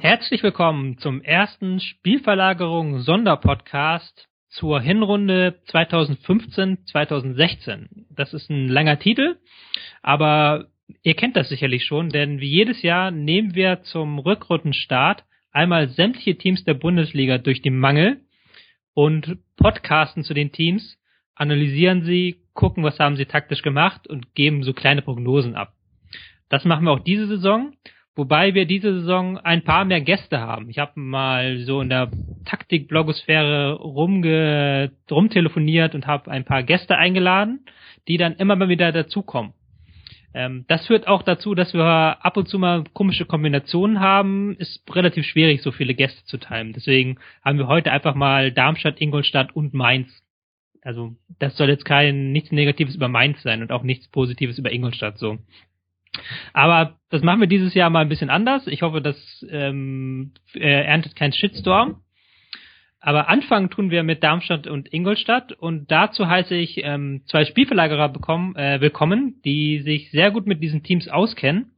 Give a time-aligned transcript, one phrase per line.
[0.00, 8.06] Herzlich willkommen zum ersten Spielverlagerung Sonderpodcast zur Hinrunde 2015-2016.
[8.10, 9.36] Das ist ein langer Titel,
[10.02, 10.66] aber
[11.04, 15.22] ihr kennt das sicherlich schon, denn wie jedes Jahr nehmen wir zum Rückrundenstart
[15.52, 18.22] einmal sämtliche Teams der Bundesliga durch den Mangel
[18.94, 20.98] und podcasten zu den Teams,
[21.34, 25.74] analysieren sie, gucken, was haben sie taktisch gemacht und geben so kleine Prognosen ab.
[26.48, 27.74] Das machen wir auch diese Saison
[28.18, 30.68] Wobei wir diese Saison ein paar mehr Gäste haben.
[30.70, 32.10] Ich habe mal so in der
[32.46, 37.64] Taktik-Blogosphäre rumge rumtelefoniert und habe ein paar Gäste eingeladen,
[38.08, 39.52] die dann immer mal wieder dazukommen.
[40.34, 44.56] Ähm, das führt auch dazu, dass wir ab und zu mal komische Kombinationen haben.
[44.56, 46.72] Ist relativ schwierig, so viele Gäste zu teilen.
[46.72, 50.08] Deswegen haben wir heute einfach mal Darmstadt, Ingolstadt und Mainz.
[50.82, 54.72] Also das soll jetzt kein nichts Negatives über Mainz sein und auch nichts Positives über
[54.72, 55.38] Ingolstadt so.
[56.52, 58.66] Aber das machen wir dieses Jahr mal ein bisschen anders.
[58.66, 62.02] Ich hoffe, das ähm, erntet keinen Shitstorm.
[63.08, 68.10] Aber anfangen tun wir mit Darmstadt und Ingolstadt und dazu heiße ich ähm, zwei Spielverlagerer
[68.10, 71.72] bekommen, äh, willkommen, die sich sehr gut mit diesen Teams auskennen.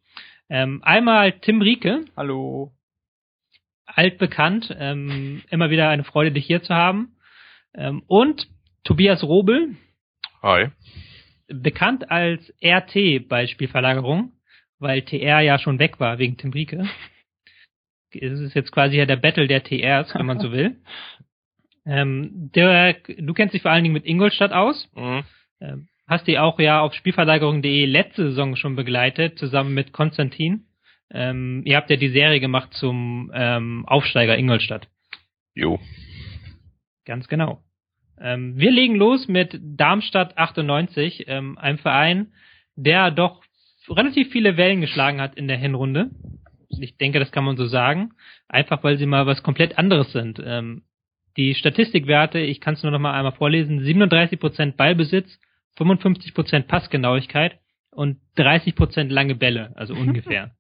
[0.48, 2.04] Ähm, einmal Tim Rieke.
[2.16, 2.72] Hallo.
[3.86, 7.12] Altbekannt, ähm, immer wieder eine Freude, dich hier zu haben.
[7.74, 8.48] Ähm, und
[8.82, 9.76] Tobias Robel.
[10.42, 10.70] Hi
[11.46, 14.32] bekannt als RT bei Spielverlagerung,
[14.80, 16.88] weil TR ja schon weg war wegen Tim Rieke.
[18.12, 20.76] Es ist jetzt quasi ja der Battle der TRs, wenn man so will.
[21.86, 24.88] Ähm, der, du kennst dich vor allen Dingen mit Ingolstadt aus.
[24.94, 25.24] Mhm.
[25.60, 30.66] Ähm, hast die auch ja auf Spielverlagerung.de letzte Saison schon begleitet, zusammen mit Konstantin.
[31.12, 34.88] Ähm, ihr habt ja die Serie gemacht zum ähm, Aufsteiger Ingolstadt.
[35.54, 35.80] Jo.
[37.04, 37.62] Ganz genau.
[38.20, 42.32] Ähm, wir legen los mit Darmstadt 98, ähm, einem Verein,
[42.76, 43.42] der doch
[43.88, 46.10] relativ viele Wellen geschlagen hat in der Hinrunde.
[46.68, 48.12] Ich denke, das kann man so sagen.
[48.48, 50.40] Einfach weil sie mal was komplett anderes sind.
[50.44, 50.82] Ähm,
[51.36, 55.38] die Statistikwerte, ich kann es nur noch mal einmal vorlesen, 37% Ballbesitz,
[55.78, 57.58] 55% Passgenauigkeit
[57.90, 60.52] und 30% lange Bälle, also ungefähr.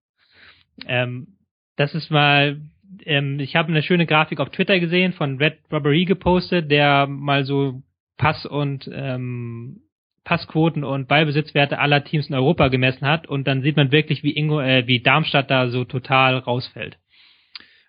[0.86, 1.36] ähm,
[1.76, 2.60] das ist mal
[3.04, 7.44] ähm, ich habe eine schöne Grafik auf Twitter gesehen von Red Robbery gepostet, der mal
[7.44, 7.82] so
[8.16, 9.80] Pass und ähm,
[10.24, 14.36] Passquoten und Ballbesitzwerte aller Teams in Europa gemessen hat und dann sieht man wirklich, wie
[14.36, 16.98] Ingo, äh, wie Darmstadt da so total rausfällt.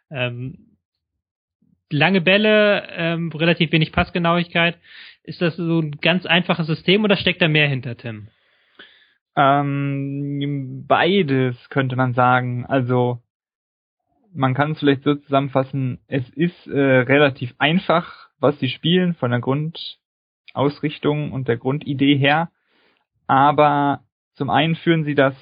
[0.10, 0.71] Ähm,
[1.92, 4.78] lange Bälle, ähm, relativ wenig Passgenauigkeit.
[5.24, 8.28] Ist das so ein ganz einfaches System oder steckt da mehr hinter, Tim?
[9.36, 12.66] Ähm, beides könnte man sagen.
[12.66, 13.22] Also
[14.34, 19.32] man kann es vielleicht so zusammenfassen, es ist äh, relativ einfach, was sie spielen von
[19.32, 22.50] der Grundausrichtung und der Grundidee her,
[23.28, 24.04] aber
[24.36, 25.36] zum einen führen sie das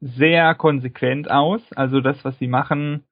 [0.00, 3.04] sehr konsequent aus, also das, was sie machen,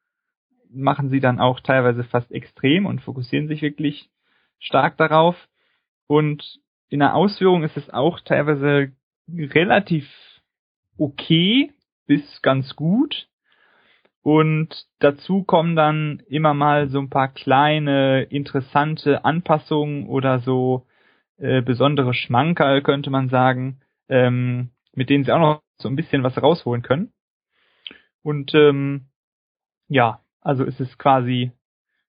[0.74, 4.10] machen sie dann auch teilweise fast extrem und fokussieren sich wirklich
[4.58, 5.36] stark darauf.
[6.06, 8.92] Und in der Ausführung ist es auch teilweise
[9.28, 10.08] relativ
[10.98, 11.72] okay
[12.06, 13.28] bis ganz gut.
[14.22, 20.86] Und dazu kommen dann immer mal so ein paar kleine, interessante Anpassungen oder so
[21.36, 26.22] äh, besondere Schmankerl, könnte man sagen, ähm, mit denen sie auch noch so ein bisschen
[26.22, 27.12] was rausholen können.
[28.22, 29.08] Und ähm,
[29.88, 31.50] ja, also ist es quasi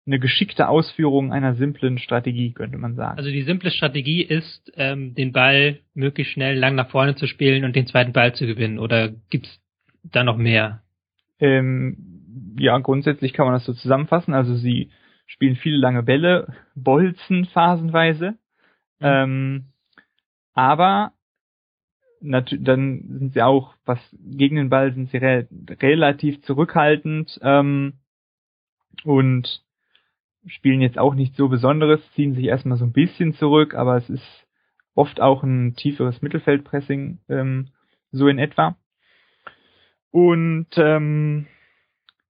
[0.05, 3.17] eine geschickte Ausführung einer simplen Strategie, könnte man sagen.
[3.17, 7.63] Also die simple Strategie ist, ähm, den Ball möglichst schnell lang nach vorne zu spielen
[7.63, 8.77] und den zweiten Ball zu gewinnen.
[8.77, 9.59] Oder gibt's
[10.03, 10.83] da noch mehr?
[11.39, 14.35] Ähm, ja, grundsätzlich kann man das so zusammenfassen.
[14.35, 14.91] Also sie
[15.25, 18.35] spielen viele lange Bälle, bolzen phasenweise.
[18.99, 19.05] Mhm.
[19.07, 19.65] Ähm,
[20.53, 21.13] aber
[22.21, 22.45] dann
[23.19, 25.47] sind sie auch, was gegen den Ball sind sie re
[25.81, 27.93] relativ zurückhaltend ähm,
[29.03, 29.61] und
[30.47, 34.09] spielen jetzt auch nicht so Besonderes, ziehen sich erstmal so ein bisschen zurück, aber es
[34.09, 34.47] ist
[34.93, 37.69] oft auch ein tieferes Mittelfeldpressing ähm,
[38.11, 38.77] so in etwa.
[40.11, 41.47] Und ähm,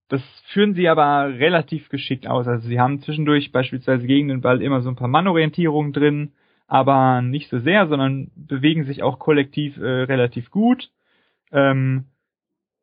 [0.08, 2.48] das führen sie aber relativ geschickt aus.
[2.48, 6.34] Also sie haben zwischendurch beispielsweise gegen den Ball immer so ein paar Mannorientierungen drin,
[6.68, 10.90] aber nicht so sehr, sondern bewegen sich auch kollektiv äh, relativ gut.
[11.52, 12.06] Ähm,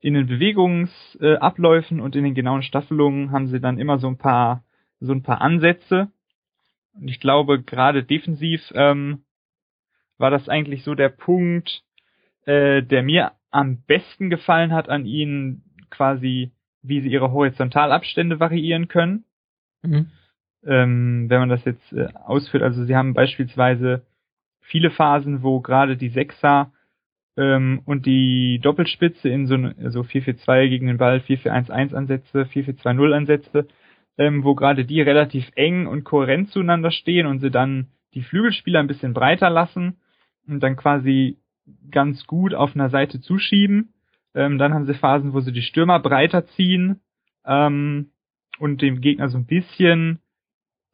[0.02, 4.18] in den Bewegungsabläufen äh, und in den genauen Staffelungen haben sie dann immer so ein
[4.18, 4.64] paar
[5.00, 6.10] so ein paar Ansätze.
[6.94, 9.24] Und ich glaube, gerade defensiv ähm,
[10.18, 11.82] war das eigentlich so der Punkt,
[12.44, 16.52] äh, der mir am besten gefallen hat an ihnen quasi,
[16.82, 19.24] wie sie ihre Horizontalabstände variieren können.
[19.82, 20.10] Mhm.
[20.64, 22.62] ähm, wenn man das jetzt äh, ausführt.
[22.62, 24.06] Also sie haben beispielsweise
[24.60, 26.72] viele Phasen, wo gerade die Sechser
[27.36, 33.68] ähm, und die Doppelspitze in so also 4-4-2 gegen den Ball, 4-4-1-1 Ansätze, 4-4-2-0 Ansätze,
[34.18, 38.80] ähm, wo gerade die relativ eng und kohärent zueinander stehen und sie dann die Flügelspieler
[38.80, 39.96] ein bisschen breiter lassen
[40.46, 41.38] und dann quasi
[41.90, 43.94] ganz gut auf einer Seite zuschieben.
[44.34, 47.00] Ähm, dann haben sie Phasen, wo sie die Stürmer breiter ziehen
[47.46, 48.10] ähm,
[48.58, 50.18] und dem Gegner so ein bisschen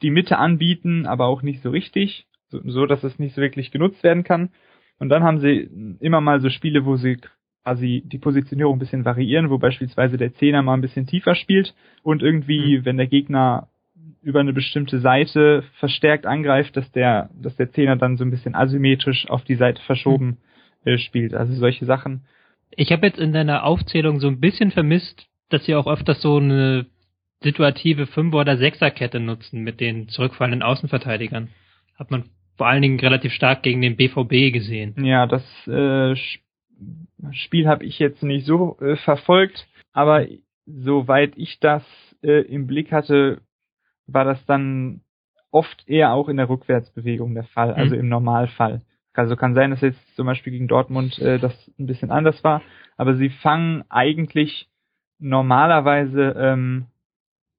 [0.03, 3.73] die Mitte anbieten, aber auch nicht so richtig, so, so dass es nicht so wirklich
[3.73, 4.51] genutzt werden kann.
[4.99, 5.69] Und dann haben sie
[6.01, 7.19] immer mal so Spiele, wo sie
[7.65, 11.75] quasi die Positionierung ein bisschen variieren, wo beispielsweise der Zehner mal ein bisschen tiefer spielt
[12.03, 12.85] und irgendwie, mhm.
[12.85, 13.69] wenn der Gegner
[14.23, 18.55] über eine bestimmte Seite verstärkt angreift, dass der, dass der Zehner dann so ein bisschen
[18.55, 20.39] asymmetrisch auf die Seite verschoben
[20.85, 20.93] mhm.
[20.93, 21.35] äh, spielt.
[21.35, 22.25] Also solche Sachen.
[22.71, 26.37] Ich habe jetzt in deiner Aufzählung so ein bisschen vermisst, dass sie auch öfters so
[26.39, 26.87] eine
[27.41, 31.49] situative Fünfer- oder Sechserkette nutzen mit den zurückfallenden Außenverteidigern.
[31.99, 32.25] Hat man
[32.59, 34.95] vor allen Dingen relativ stark gegen den BVB gesehen.
[35.03, 36.15] Ja, das äh,
[37.33, 40.27] Spiel habe ich jetzt nicht so äh, verfolgt, aber
[40.67, 41.83] soweit ich das
[42.23, 43.41] äh, im Blick hatte,
[44.07, 45.01] war das dann
[45.51, 48.03] oft eher auch in der Rückwärtsbewegung der Fall, also mhm.
[48.03, 48.83] im Normalfall.
[49.15, 52.63] Also kann sein, dass jetzt zum Beispiel gegen Dortmund äh, das ein bisschen anders war,
[52.97, 54.69] aber sie fangen eigentlich
[55.19, 56.87] normalerweise, ähm,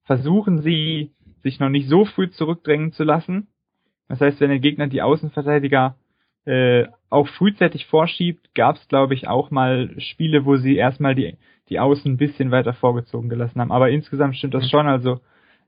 [0.05, 1.11] versuchen sie,
[1.43, 3.48] sich noch nicht so früh zurückdrängen zu lassen,
[4.09, 5.95] das heißt, wenn der Gegner die Außenverteidiger
[6.45, 11.37] äh, auch frühzeitig vorschiebt, gab es, glaube ich, auch mal Spiele, wo sie erstmal die,
[11.69, 13.71] die Außen ein bisschen weiter vorgezogen gelassen haben.
[13.71, 14.69] Aber insgesamt stimmt das mhm.
[14.69, 14.87] schon.
[14.87, 15.19] Also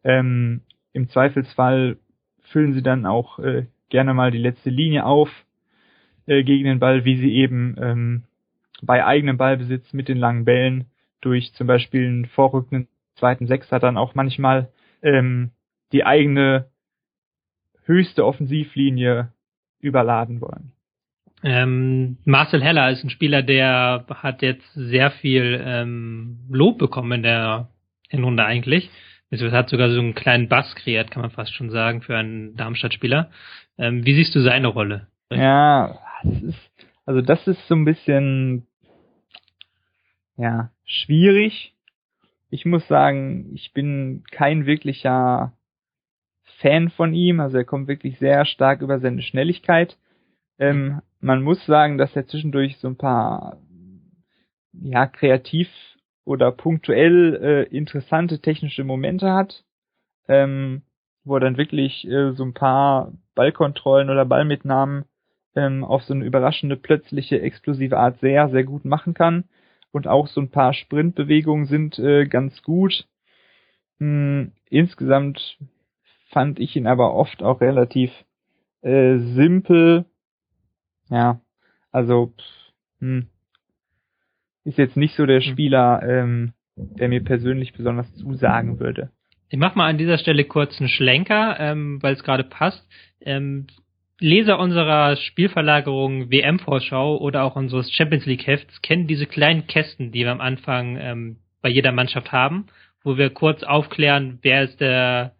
[0.03, 0.61] ähm,
[0.91, 1.97] im Zweifelsfall
[2.41, 5.29] füllen sie dann auch äh, gerne mal die letzte Linie auf
[6.25, 8.23] äh, gegen den Ball, wie sie eben ähm,
[8.81, 10.85] bei eigenem Ballbesitz mit den langen Bällen
[11.21, 14.69] durch zum Beispiel einen vorrückenden zweiten Sechser dann auch manchmal
[15.03, 15.51] ähm,
[15.91, 16.70] die eigene
[17.85, 19.31] höchste Offensivlinie
[19.79, 20.71] überladen wollen.
[21.43, 27.23] Ähm, Marcel Heller ist ein Spieler, der hat jetzt sehr viel ähm, Lob bekommen in
[27.23, 27.69] der
[28.09, 28.89] Hinrunde eigentlich.
[29.31, 32.55] Es hat sogar so einen kleinen Bass kreiert, kann man fast schon sagen, für einen
[32.57, 33.31] Darmstadt-Spieler.
[33.77, 35.07] Ähm, wie siehst du seine Rolle?
[35.31, 36.71] Ja, das ist,
[37.05, 38.67] also das ist so ein bisschen,
[40.35, 41.73] ja, schwierig.
[42.49, 45.53] Ich muss sagen, ich bin kein wirklicher
[46.61, 47.39] Fan von ihm.
[47.39, 49.97] Also er kommt wirklich sehr stark über seine Schnelligkeit.
[50.59, 53.57] Ähm, man muss sagen, dass er zwischendurch so ein paar
[54.73, 55.67] ja kreativ
[56.23, 59.63] oder punktuell äh, interessante technische Momente hat,
[60.27, 60.83] ähm,
[61.23, 65.05] wo er dann wirklich äh, so ein paar Ballkontrollen oder Ballmitnahmen
[65.55, 69.45] ähm, auf so eine überraschende, plötzliche, explosive Art sehr, sehr gut machen kann.
[69.91, 73.07] Und auch so ein paar Sprintbewegungen sind äh, ganz gut.
[73.99, 75.57] Hm, insgesamt
[76.31, 78.11] fand ich ihn aber oft auch relativ
[78.81, 80.05] äh, simpel.
[81.09, 81.41] Ja,
[81.91, 82.33] also
[82.99, 83.27] hm,
[84.63, 85.51] ist jetzt nicht so der hm.
[85.51, 89.11] Spieler, ähm, der mir persönlich besonders zusagen würde.
[89.49, 92.87] Ich mach mal an dieser Stelle kurz einen Schlenker, ähm, weil es gerade passt.
[93.19, 93.67] Ähm,
[94.19, 100.31] Leser unserer Spielverlagerung WM-Vorschau oder auch unseres Champions League-Hefts kennen diese kleinen Kästen, die wir
[100.31, 102.67] am Anfang ähm, bei jeder Mannschaft haben,
[103.03, 105.33] wo wir kurz aufklären, wer ist der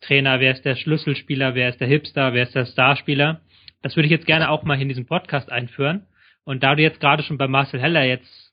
[0.00, 3.40] Trainer, wer ist der Schlüsselspieler, wer ist der Hipster, wer ist der Starspieler.
[3.82, 6.06] Das würde ich jetzt gerne auch mal in diesem Podcast einführen.
[6.44, 8.52] Und da du jetzt gerade schon bei Marcel Heller jetzt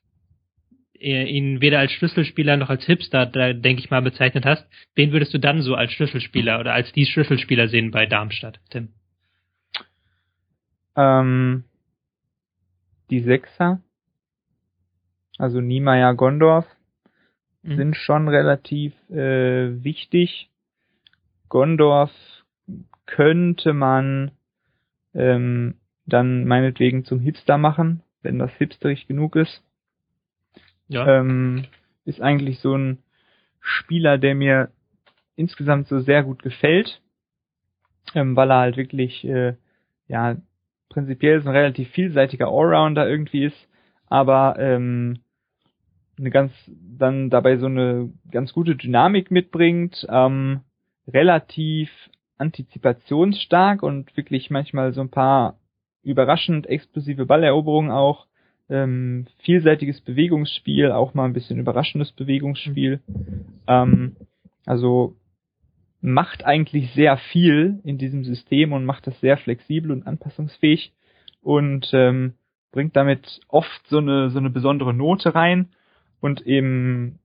[0.98, 5.12] äh, ihn weder als Schlüsselspieler noch als Hipster, da denke ich mal, bezeichnet hast, wen
[5.12, 8.88] würdest du dann so als Schlüsselspieler oder als die Schlüsselspieler sehen bei Darmstadt, Tim?
[10.96, 11.64] Ähm,
[13.10, 13.80] die Sechser,
[15.38, 16.66] also Niemeyer, Gondorf,
[17.62, 17.76] mhm.
[17.76, 20.50] sind schon relativ äh, wichtig.
[21.48, 22.12] Gondorf
[23.06, 24.32] könnte man
[25.14, 25.74] ähm,
[26.06, 29.62] dann meinetwegen zum Hipster machen, wenn das hipsterig genug ist.
[30.88, 31.20] Ja.
[31.20, 31.66] Ähm,
[32.04, 32.98] ist eigentlich so ein
[33.60, 34.70] Spieler, der mir
[35.36, 37.00] insgesamt so sehr gut gefällt,
[38.14, 39.54] ähm, weil er halt wirklich, äh,
[40.06, 40.36] ja,
[40.90, 43.68] prinzipiell ist ein relativ vielseitiger Allrounder irgendwie ist,
[44.06, 45.20] aber ähm,
[46.18, 50.60] eine ganz, dann dabei so eine ganz gute Dynamik mitbringt, ähm,
[51.06, 51.90] relativ
[52.38, 55.58] antizipationsstark und wirklich manchmal so ein paar
[56.02, 58.26] überraschend explosive Balleroberungen auch.
[58.70, 63.00] Ähm, vielseitiges Bewegungsspiel, auch mal ein bisschen überraschendes Bewegungsspiel.
[63.66, 64.16] Ähm,
[64.64, 65.16] also
[66.00, 70.92] macht eigentlich sehr viel in diesem System und macht das sehr flexibel und anpassungsfähig
[71.42, 72.34] und ähm,
[72.72, 75.70] bringt damit oft so eine so eine besondere Note rein
[76.20, 77.18] und im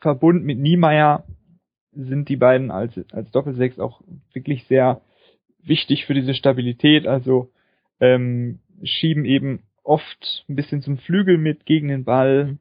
[0.00, 1.24] Verbund mit Niemeyer
[1.94, 5.00] sind die beiden als, als Doppelsechs auch wirklich sehr
[5.62, 7.06] wichtig für diese Stabilität.
[7.06, 7.50] Also
[8.00, 12.58] ähm, schieben eben oft ein bisschen zum Flügel mit gegen den Ball,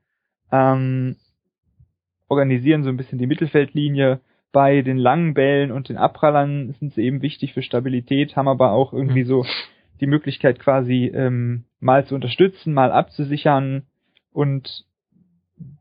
[0.52, 1.16] ähm,
[2.28, 4.20] organisieren so ein bisschen die Mittelfeldlinie.
[4.52, 8.72] Bei den langen Bällen und den Abprallern sind sie eben wichtig für Stabilität, haben aber
[8.72, 9.28] auch irgendwie mhm.
[9.28, 9.46] so
[10.00, 13.84] die Möglichkeit quasi ähm, mal zu unterstützen, mal abzusichern
[14.32, 14.86] und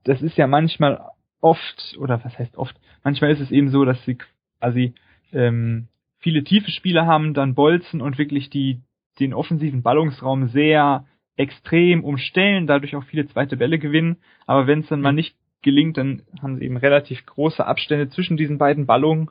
[0.04, 1.00] das ist ja manchmal
[1.42, 4.16] oft, oder was heißt oft, manchmal ist es eben so, dass sie
[4.58, 4.94] quasi
[5.32, 8.80] ähm, viele tiefe Spieler haben, dann bolzen und wirklich die
[9.20, 11.04] den offensiven Ballungsraum sehr
[11.36, 14.16] extrem umstellen, dadurch auch viele zweite Bälle gewinnen.
[14.46, 15.16] Aber wenn es dann mal mhm.
[15.16, 19.30] nicht gelingt, dann haben sie eben relativ große Abstände zwischen diesen beiden Ballungen.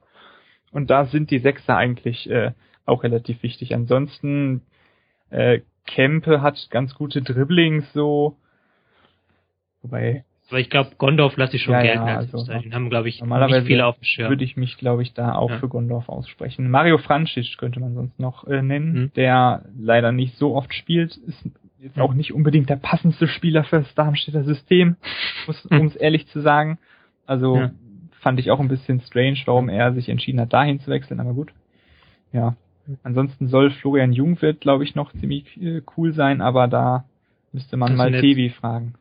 [0.71, 2.51] Und da sind die Sechser eigentlich äh,
[2.85, 3.73] auch relativ wichtig.
[3.75, 4.61] Ansonsten
[5.29, 8.37] äh, Kempe hat ganz gute Dribblings so.
[9.81, 12.07] Wobei aber ich glaube, Gondorf lasse ich schon ja, gelten.
[12.07, 14.29] Ja, also, haben, glaube ich, normalerweise nicht viele auf dem Schirm.
[14.29, 15.59] würde ich mich, glaube ich, da auch ja.
[15.59, 16.69] für Gondorf aussprechen.
[16.69, 19.13] Mario Francis könnte man sonst noch äh, nennen, mhm.
[19.15, 22.03] der leider nicht so oft spielt, ist jetzt mhm.
[22.03, 24.97] auch nicht unbedingt der passendste Spieler für das Darmstädter System,
[25.47, 25.79] mhm.
[25.79, 26.79] um es ehrlich zu sagen.
[27.25, 27.71] Also ja.
[28.19, 31.33] fand ich auch ein bisschen strange, warum er sich entschieden hat, dahin zu wechseln, aber
[31.33, 31.53] gut.
[32.33, 32.57] Ja.
[33.03, 37.05] Ansonsten soll Florian Jungwirth, glaube ich, noch ziemlich äh, cool sein, aber da
[37.53, 38.95] müsste man mal Tevi fragen.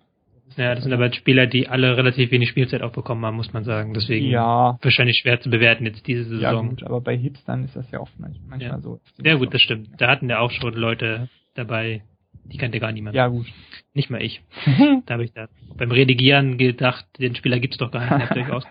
[0.57, 3.65] Ja, das sind aber Spieler, die alle relativ wenig Spielzeit auch bekommen haben, muss man
[3.65, 3.95] sagen.
[3.95, 4.79] Deswegen ja.
[4.83, 6.41] wahrscheinlich schwer zu bewerten jetzt diese Saison.
[6.65, 8.79] Ja, gut, aber bei Hipstern ist das ja oft manchmal ja.
[8.81, 9.01] so.
[9.23, 9.91] Ja, gut, das stimmt.
[9.99, 12.03] Da hatten ja auch schon Leute dabei,
[12.45, 13.15] die kannte gar niemand.
[13.15, 13.47] Ja, gut.
[13.95, 14.43] Nicht mal ich.
[15.07, 18.51] da habe ich da beim Redigieren gedacht, den Spieler gibt's doch gar nicht.
[18.51, 18.65] Euch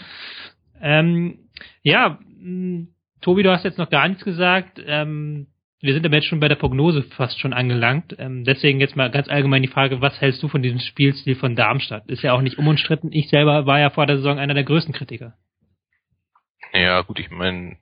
[0.80, 1.38] ähm,
[1.82, 2.18] ja,
[3.20, 4.80] Tobi, du hast jetzt noch gar nichts gesagt.
[4.86, 5.48] Ähm,
[5.80, 8.14] wir sind aber jetzt schon bei der Prognose fast schon angelangt.
[8.18, 11.54] Ähm, deswegen jetzt mal ganz allgemein die Frage, was hältst du von diesem Spielstil von
[11.54, 12.06] Darmstadt?
[12.06, 13.12] Ist ja auch nicht unumstritten.
[13.12, 15.34] Ich selber war ja vor der Saison einer der größten Kritiker.
[16.72, 17.76] Ja, gut, ich meine,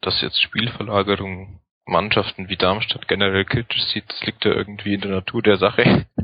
[0.00, 5.12] dass jetzt Spielverlagerung Mannschaften wie Darmstadt generell kritisch sieht, das liegt ja irgendwie in der
[5.12, 6.06] Natur der Sache.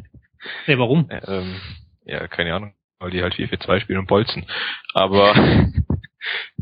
[0.67, 1.09] Ja, warum?
[1.09, 1.61] Ähm,
[2.05, 4.45] ja, keine Ahnung, weil die halt 4-4-2 spielen und bolzen.
[4.93, 5.37] Aber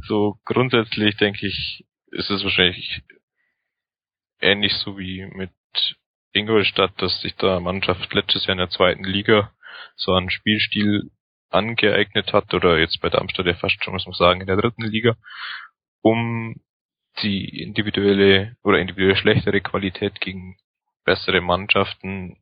[0.03, 3.01] so grundsätzlich denke ich, ist es wahrscheinlich
[4.41, 5.51] ähnlich so wie mit
[6.33, 9.53] Ingolstadt, dass sich da Mannschaft letztes Jahr in der zweiten Liga
[9.97, 11.11] so einen Spielstil
[11.51, 14.85] angeeignet hat, oder jetzt bei Darmstadt ja fast schon, muss man sagen, in der dritten
[14.85, 15.17] Liga,
[16.03, 16.61] um
[17.23, 20.57] die individuelle oder individuell schlechtere Qualität gegen
[21.05, 22.37] bessere Mannschaften,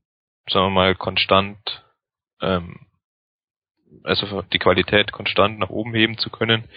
[0.48, 1.84] sagen wir mal, konstant,
[2.42, 2.86] ähm,
[4.04, 6.68] also die Qualität konstant nach oben heben zu können,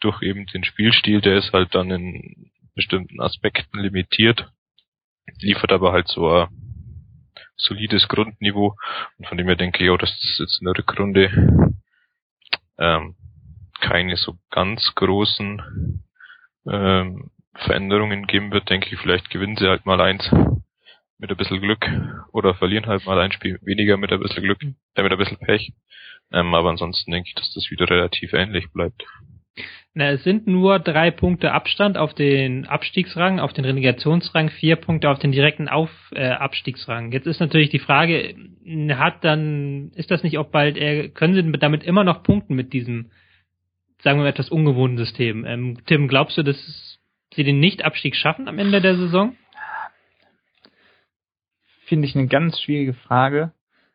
[0.00, 4.50] durch eben den Spielstil, der ist halt dann in bestimmten Aspekten limitiert
[5.40, 6.48] liefert aber halt so ein
[7.56, 8.76] solides Grundniveau
[9.18, 11.74] und von dem her denke ich auch, dass das jetzt in der Rückrunde
[12.78, 13.14] ähm,
[13.80, 16.02] keine so ganz großen
[16.66, 20.28] ähm, Veränderungen geben wird, denke ich, vielleicht gewinnen sie halt mal eins
[21.18, 21.88] mit ein bisschen Glück
[22.32, 25.38] oder verlieren halt mal ein Spiel weniger mit ein bisschen Glück, äh, mit ein bisschen
[25.38, 25.72] Pech.
[26.32, 29.04] Ähm, aber ansonsten denke ich, dass das wieder relativ ähnlich bleibt.
[29.96, 35.08] Na, es sind nur drei Punkte Abstand auf den Abstiegsrang, auf den Relegationsrang, vier Punkte
[35.08, 37.12] auf den direkten auf, äh, Abstiegsrang.
[37.12, 38.34] Jetzt ist natürlich die Frage,
[38.90, 42.72] hat dann, ist das nicht auch bald, äh, können sie damit immer noch punkten mit
[42.72, 43.12] diesem,
[44.02, 45.44] sagen wir mal, etwas ungewohnten System?
[45.44, 46.98] Ähm, Tim, glaubst du, dass
[47.32, 49.36] sie den Nicht-Abstieg schaffen am Ende der Saison?
[51.84, 53.52] Finde ich eine ganz schwierige Frage.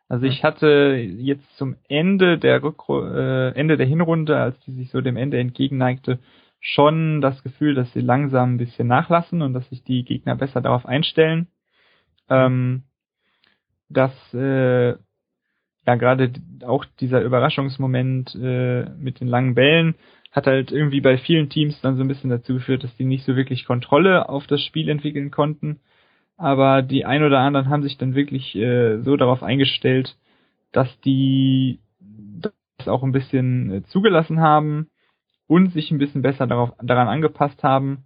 [0.09, 4.89] Also ich hatte jetzt zum Ende der Rückru äh, Ende der Hinrunde, als die sich
[4.89, 6.17] so dem Ende entgegenneigte,
[6.59, 10.61] schon das Gefühl, dass sie langsam ein bisschen nachlassen und dass sich die Gegner besser
[10.61, 11.47] darauf einstellen.
[12.27, 12.83] Ähm,
[13.87, 16.33] dass äh, ja gerade
[16.65, 19.93] auch dieser Überraschungsmoment äh, mit den langen Bällen
[20.31, 23.25] hat halt irgendwie bei vielen Teams dann so ein bisschen dazu geführt, dass die nicht
[23.25, 25.79] so wirklich Kontrolle auf das Spiel entwickeln konnten
[26.39, 30.15] aber die ein oder anderen haben sich dann wirklich äh, so darauf eingestellt,
[30.71, 31.79] dass die
[32.39, 34.89] das auch ein bisschen äh, zugelassen haben
[35.47, 38.05] und sich ein bisschen besser darauf, daran angepasst haben.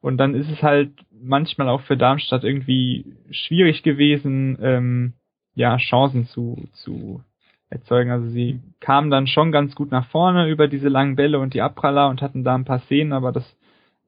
[0.00, 5.14] Und dann ist es halt manchmal auch für Darmstadt irgendwie schwierig gewesen, ähm,
[5.56, 7.24] ja, Chancen zu, zu
[7.70, 8.12] erzeugen.
[8.12, 11.62] Also sie kamen dann schon ganz gut nach vorne über diese langen Bälle und die
[11.62, 13.44] Abpraller und hatten da ein paar Szenen, aber das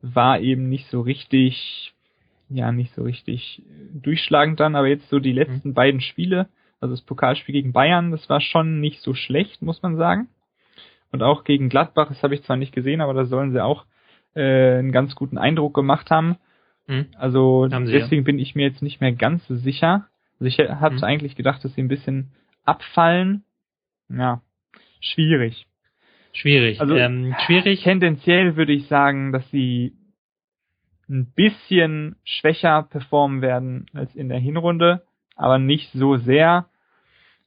[0.03, 1.93] war eben nicht so richtig
[2.51, 3.63] ja nicht so richtig
[3.95, 5.75] durchschlagend dann, aber jetzt so die letzten mhm.
[5.75, 6.49] beiden Spiele,
[6.81, 10.29] also das Pokalspiel gegen Bayern, das war schon nicht so schlecht, muss man sagen.
[11.13, 13.85] Und auch gegen Gladbach, das habe ich zwar nicht gesehen, aber da sollen sie auch
[14.35, 16.37] äh, einen ganz guten Eindruck gemacht haben.
[16.87, 17.07] Mhm.
[17.17, 18.27] Also haben deswegen ja.
[18.27, 20.07] bin ich mir jetzt nicht mehr ganz so sicher.
[20.39, 21.05] Also ich hatte mhm.
[21.05, 22.31] eigentlich gedacht, dass sie ein bisschen
[22.65, 23.45] abfallen.
[24.09, 24.43] Ja,
[25.01, 25.67] schwierig.
[26.33, 26.81] Schwierig.
[26.81, 27.83] Also, ähm, schwierig.
[27.83, 29.95] Tendenziell würde ich sagen, dass sie
[31.11, 35.03] ein bisschen schwächer performen werden als in der Hinrunde,
[35.37, 36.67] aber nicht so sehr.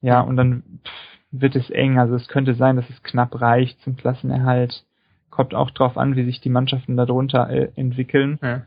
[0.02, 0.92] Ja, und dann pff,
[1.32, 1.98] wird es eng.
[1.98, 4.84] Also es könnte sein, dass es knapp reicht zum Klassenerhalt.
[5.30, 8.38] Kommt auch drauf an, wie sich die Mannschaften darunter äh, entwickeln.
[8.42, 8.64] Ja.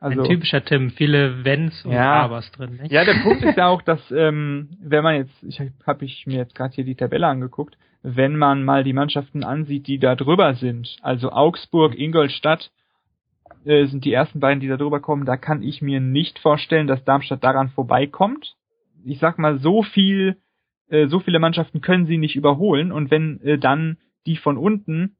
[0.00, 2.22] Also, Ein typischer Tim, viele Wenns und Ja.
[2.22, 2.78] Abers drin.
[2.80, 2.92] Nicht?
[2.92, 6.36] ja, der Punkt ist ja auch, dass ähm, wenn man jetzt, ich habe ich mir
[6.36, 10.54] jetzt gerade hier die Tabelle angeguckt, wenn man mal die Mannschaften ansieht, die da drüber
[10.54, 12.70] sind, also Augsburg, Ingolstadt
[13.68, 16.86] äh, sind die ersten beiden, die da drüber kommen, da kann ich mir nicht vorstellen,
[16.86, 18.56] dass Darmstadt daran vorbeikommt.
[19.04, 20.38] Ich sag mal, so viel,
[20.88, 25.16] äh, so viele Mannschaften können sie nicht überholen und wenn äh, dann die von unten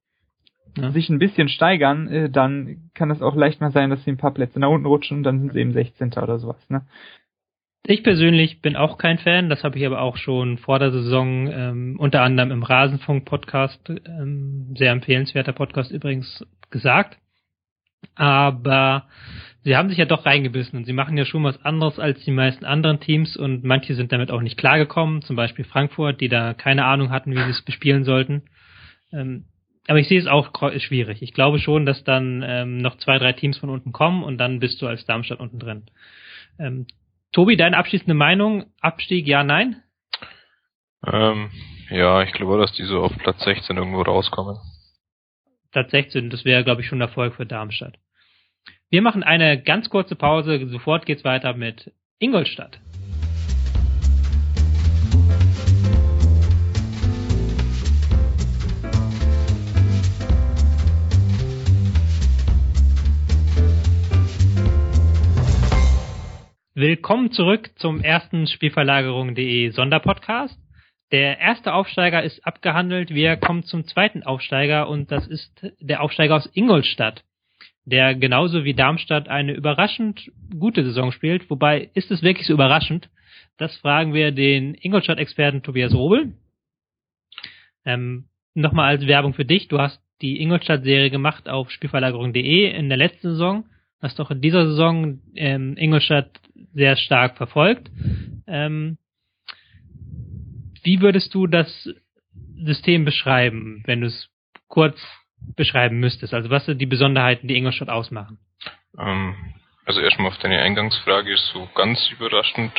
[0.77, 0.91] Ja.
[0.93, 4.17] sich ein bisschen steigern, äh, dann kann es auch leicht mal sein, dass sie ein
[4.19, 6.13] paar Plätze nach unten rutschen und dann sind sie eben 16.
[6.23, 6.69] oder sowas.
[6.71, 6.83] Ne?
[7.87, 11.49] Ich persönlich bin auch kein Fan, das habe ich aber auch schon vor der Saison
[11.51, 17.19] ähm, unter anderem im Rasenfunk-Podcast, ähm, sehr empfehlenswerter Podcast übrigens, gesagt.
[18.15, 19.07] Aber
[19.65, 22.31] sie haben sich ja doch reingebissen und sie machen ja schon was anderes als die
[22.31, 26.55] meisten anderen Teams und manche sind damit auch nicht klargekommen, zum Beispiel Frankfurt, die da
[26.55, 28.43] keine Ahnung hatten, wie sie es bespielen sollten.
[29.13, 29.45] Ähm,
[29.89, 31.23] aber ich sehe es auch schwierig.
[31.23, 34.61] Ich glaube schon, dass dann ähm, noch zwei, drei Teams von unten kommen und dann
[34.61, 35.87] bist du als Darmstadt unten drin.
[36.59, 36.87] Ähm,
[37.33, 38.67] Tobi, deine abschließende Meinung?
[38.81, 39.83] Abstieg, ja, nein?
[41.07, 41.51] Ähm,
[41.91, 44.59] ja, ich glaube, dass die so auf Platz 16 irgendwo rauskommen.
[45.71, 47.99] Platz 16, das wäre, glaube ich, schon ein Erfolg für Darmstadt.
[48.91, 52.81] Wir machen eine ganz kurze Pause, sofort geht's weiter mit Ingolstadt.
[66.75, 70.59] Willkommen zurück zum ersten Spielverlagerung.de Sonderpodcast.
[71.11, 73.11] Der erste Aufsteiger ist abgehandelt.
[73.11, 75.51] Wir kommen zum zweiten Aufsteiger und das ist
[75.81, 77.25] der Aufsteiger aus Ingolstadt,
[77.85, 81.49] der genauso wie Darmstadt eine überraschend gute Saison spielt.
[81.49, 83.09] Wobei, ist es wirklich so überraschend?
[83.57, 86.35] Das fragen wir den Ingolstadt-Experten Tobias Robel.
[87.85, 89.69] Ähm, Nochmal als Werbung für dich.
[89.69, 93.67] Du hast die Ingolstadt-Serie gemacht auf Spielverlagerung.de in der letzten Saison.
[94.03, 96.41] Hast doch in dieser Saison ähm, Ingolstadt
[96.75, 97.89] sehr stark verfolgt.
[98.49, 98.99] Ähm,
[100.85, 101.89] wie würdest du das
[102.57, 104.29] System beschreiben, wenn du es
[104.69, 104.99] kurz
[105.57, 106.35] beschreiben müsstest?
[106.35, 108.39] Also was sind die Besonderheiten, die Ingolstadt ausmachen?
[108.99, 109.35] Ähm,
[109.85, 112.73] also erstmal auf deine Eingangsfrage ist so ganz überraschend,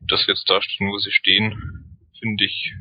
[0.00, 2.74] dass jetzt da stehen, wo sie stehen, finde ich,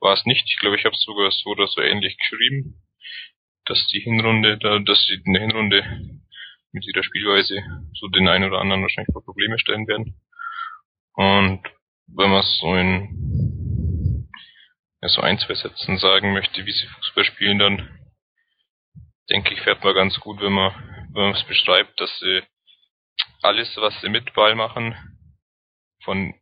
[0.00, 0.44] war es nicht.
[0.46, 2.82] Ich glaube, ich habe es sogar so oder so ähnlich geschrieben,
[3.64, 5.82] dass die Hinrunde, da, dass sie in der Hinrunde
[6.72, 7.60] mit ihrer Spielweise
[7.94, 10.20] so den einen oder anderen wahrscheinlich vor Probleme stellen werden.
[11.14, 11.62] Und
[12.08, 13.65] wenn man es so in
[15.02, 17.98] ja, so ein, zwei Sätzen sagen möchte, wie sie Fußball spielen, dann
[19.30, 20.72] denke ich, fährt man ganz gut, wenn man
[21.16, 22.42] wenn man es beschreibt, dass sie
[23.42, 24.94] alles, was sie mit Ball machen,
[26.04, 26.34] von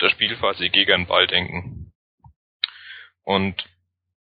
[0.00, 1.92] der Spielphase gegen den Ball denken.
[3.24, 3.64] Und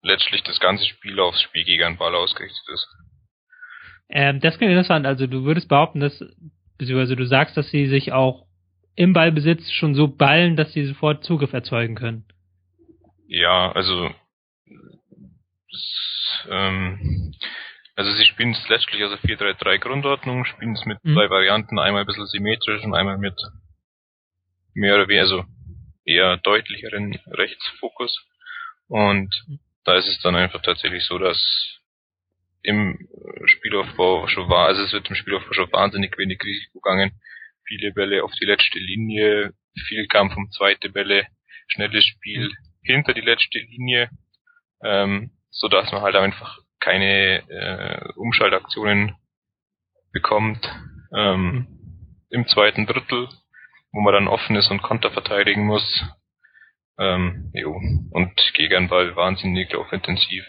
[0.02, 2.88] letztlich das ganze Spiel aufs Spiel gegen den Ball ausgerichtet ist.
[4.10, 5.06] Ähm, das klingt interessant.
[5.06, 6.22] Also du würdest behaupten, dass,
[6.76, 8.46] beziehungsweise du sagst, dass sie sich auch
[8.96, 12.26] im Ballbesitz schon so ballen, dass sie sofort Zugriff erzeugen können.
[13.28, 14.10] Ja, also
[15.70, 17.34] das, ähm,
[17.94, 21.14] also sie spielen es letztlich also 4-3-3 Grundordnung, spielen es mit Mhm.
[21.14, 23.38] zwei Varianten, einmal ein bisschen symmetrisch und einmal mit
[24.74, 25.44] mehr oder weniger, also
[26.06, 28.18] eher deutlicheren Rechtsfokus.
[28.88, 29.34] Und
[29.84, 31.38] da ist es dann einfach tatsächlich so, dass
[32.62, 33.08] im
[33.44, 37.12] Spielaufbau schon war, also es wird im Spielaufbau schon wahnsinnig wenig Risiko gegangen.
[37.66, 39.52] Viele Bälle auf die letzte Linie,
[39.86, 41.26] viel Kampf um zweite Bälle,
[41.68, 42.50] schnelles Spiel
[42.92, 44.10] hinter die letzte Linie,
[44.82, 49.16] ähm, so dass man halt einfach keine äh, Umschaltaktionen
[50.12, 50.66] bekommt
[51.14, 51.66] ähm,
[52.30, 53.28] im zweiten Drittel,
[53.92, 56.04] wo man dann offen ist und Konter verteidigen muss.
[56.98, 57.80] Ähm, jo.
[58.10, 60.44] Und gegen Ball wahnsinnig laufintensiv.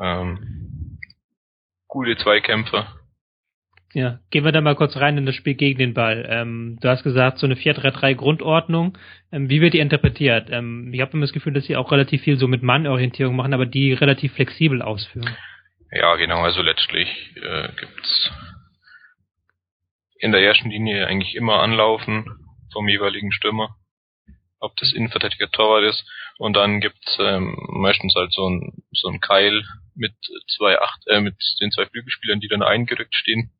[0.00, 0.98] Ähm,
[1.88, 2.86] gute Zweikämpfe.
[3.94, 6.26] Ja, gehen wir da mal kurz rein in das Spiel gegen den Ball.
[6.28, 8.98] Ähm, du hast gesagt, so eine 4-3-3 Grundordnung.
[9.32, 10.48] Ähm, wie wird die interpretiert?
[10.50, 13.54] Ähm, ich habe immer das Gefühl, dass sie auch relativ viel so mit Mannorientierung machen,
[13.54, 15.34] aber die relativ flexibel ausführen.
[15.90, 18.30] Ja, genau, also letztlich äh, gibt's
[20.20, 22.26] in der ersten Linie eigentlich immer Anlaufen
[22.72, 23.76] vom jeweiligen Stürmer,
[24.60, 26.04] ob das Innenverteidiger Torwart ist,
[26.38, 30.14] und dann gibt's ähm, meistens halt so ein so ein Keil mit
[30.56, 33.50] zwei acht äh, mit den zwei Flügelspielern, die dann eingerückt stehen.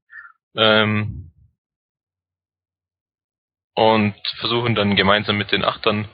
[0.56, 1.32] Ähm,
[3.74, 6.08] und versuchen dann gemeinsam mit den Achtern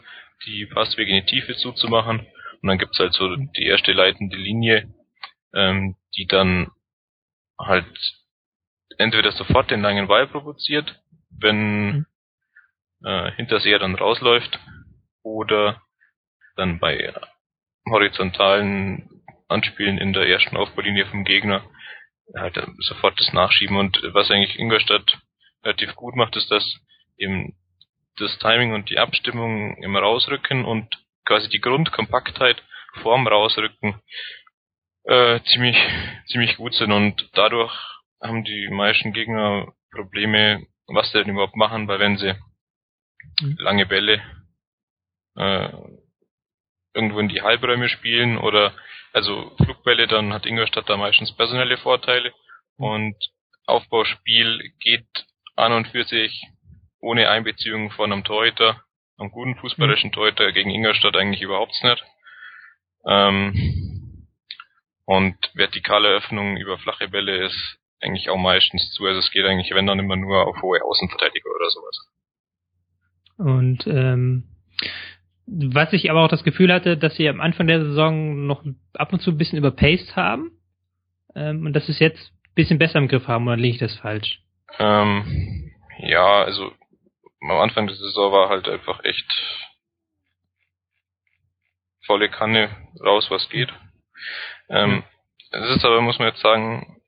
[0.47, 2.21] die Passwege in die Tiefe zuzumachen.
[2.21, 4.93] Und dann gibt's halt so die erste leitende Linie,
[5.55, 6.71] ähm, die dann
[7.59, 7.87] halt
[8.99, 12.07] entweder sofort den langen Ball provoziert, wenn mhm.
[13.05, 14.59] äh, Hinterseher dann rausläuft,
[15.25, 15.83] oder
[16.57, 17.13] dann bei
[17.91, 21.65] horizontalen Anspielen in der ersten Aufbaulinie vom Gegner
[22.37, 23.77] halt sofort das Nachschieben.
[23.77, 25.19] Und was eigentlich Ingolstadt
[25.65, 26.65] relativ gut macht, ist, dass
[27.17, 27.57] eben
[28.17, 30.89] das Timing und die Abstimmung im Rausrücken und
[31.25, 32.63] quasi die Grundkompaktheit
[33.03, 34.01] vorm Rausrücken
[35.05, 35.77] äh, ziemlich,
[36.27, 37.73] ziemlich gut sind und dadurch
[38.23, 42.35] haben die meisten Gegner Probleme, was sie denn überhaupt machen, weil wenn sie
[43.41, 43.57] mhm.
[43.59, 44.23] lange Bälle
[45.37, 45.69] äh,
[46.95, 48.73] irgendwo in die Halbräume spielen oder
[49.13, 52.33] also Flugbälle, dann hat Ingolstadt da meistens personelle Vorteile
[52.77, 53.17] und
[53.67, 55.07] Aufbauspiel geht
[55.57, 56.47] an und für sich
[57.01, 58.83] ohne Einbeziehung von einem Torhüter,
[59.19, 60.15] einem guten fußballischen mhm.
[60.15, 62.05] Torhüter gegen Ingolstadt eigentlich überhaupt nicht.
[63.07, 64.27] Ähm,
[65.05, 69.07] und vertikale Öffnung über flache Bälle ist eigentlich auch meistens zu.
[69.07, 72.11] Also es geht eigentlich, wenn dann immer nur auf hohe Außenverteidiger oder sowas.
[73.37, 74.45] Und ähm,
[75.47, 79.13] was ich aber auch das Gefühl hatte, dass sie am Anfang der Saison noch ab
[79.13, 80.53] und zu ein bisschen überpaced haben
[81.35, 83.81] ähm, und dass sie es jetzt ein bisschen besser im Griff haben, oder liege ich
[83.81, 84.41] das falsch?
[84.79, 86.73] Ähm, ja, also
[87.43, 89.31] am Anfang der Saison war halt einfach echt
[92.07, 93.73] volle Kanne raus, was geht.
[94.69, 95.05] Ähm,
[95.51, 97.01] es ist aber, muss man jetzt sagen,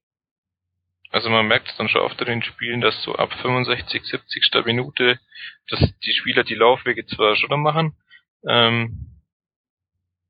[1.10, 4.50] also man merkt es dann schon oft in den Spielen, dass so ab 65, 70.
[4.64, 5.18] Minute,
[5.70, 7.96] dass die Spieler die Laufwege zwar schon machen,
[8.48, 9.06] ähm,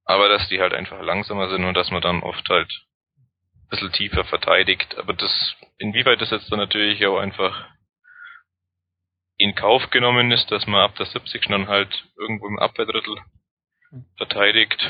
[0.05, 2.71] aber dass die halt einfach langsamer sind und dass man dann oft halt
[3.57, 4.97] ein bisschen tiefer verteidigt.
[4.99, 7.69] Aber das, inwieweit das jetzt dann natürlich auch einfach
[9.37, 11.47] in Kauf genommen ist, dass man ab der 70.
[11.49, 13.17] dann halt irgendwo im Abwehrdrittel
[14.17, 14.81] verteidigt.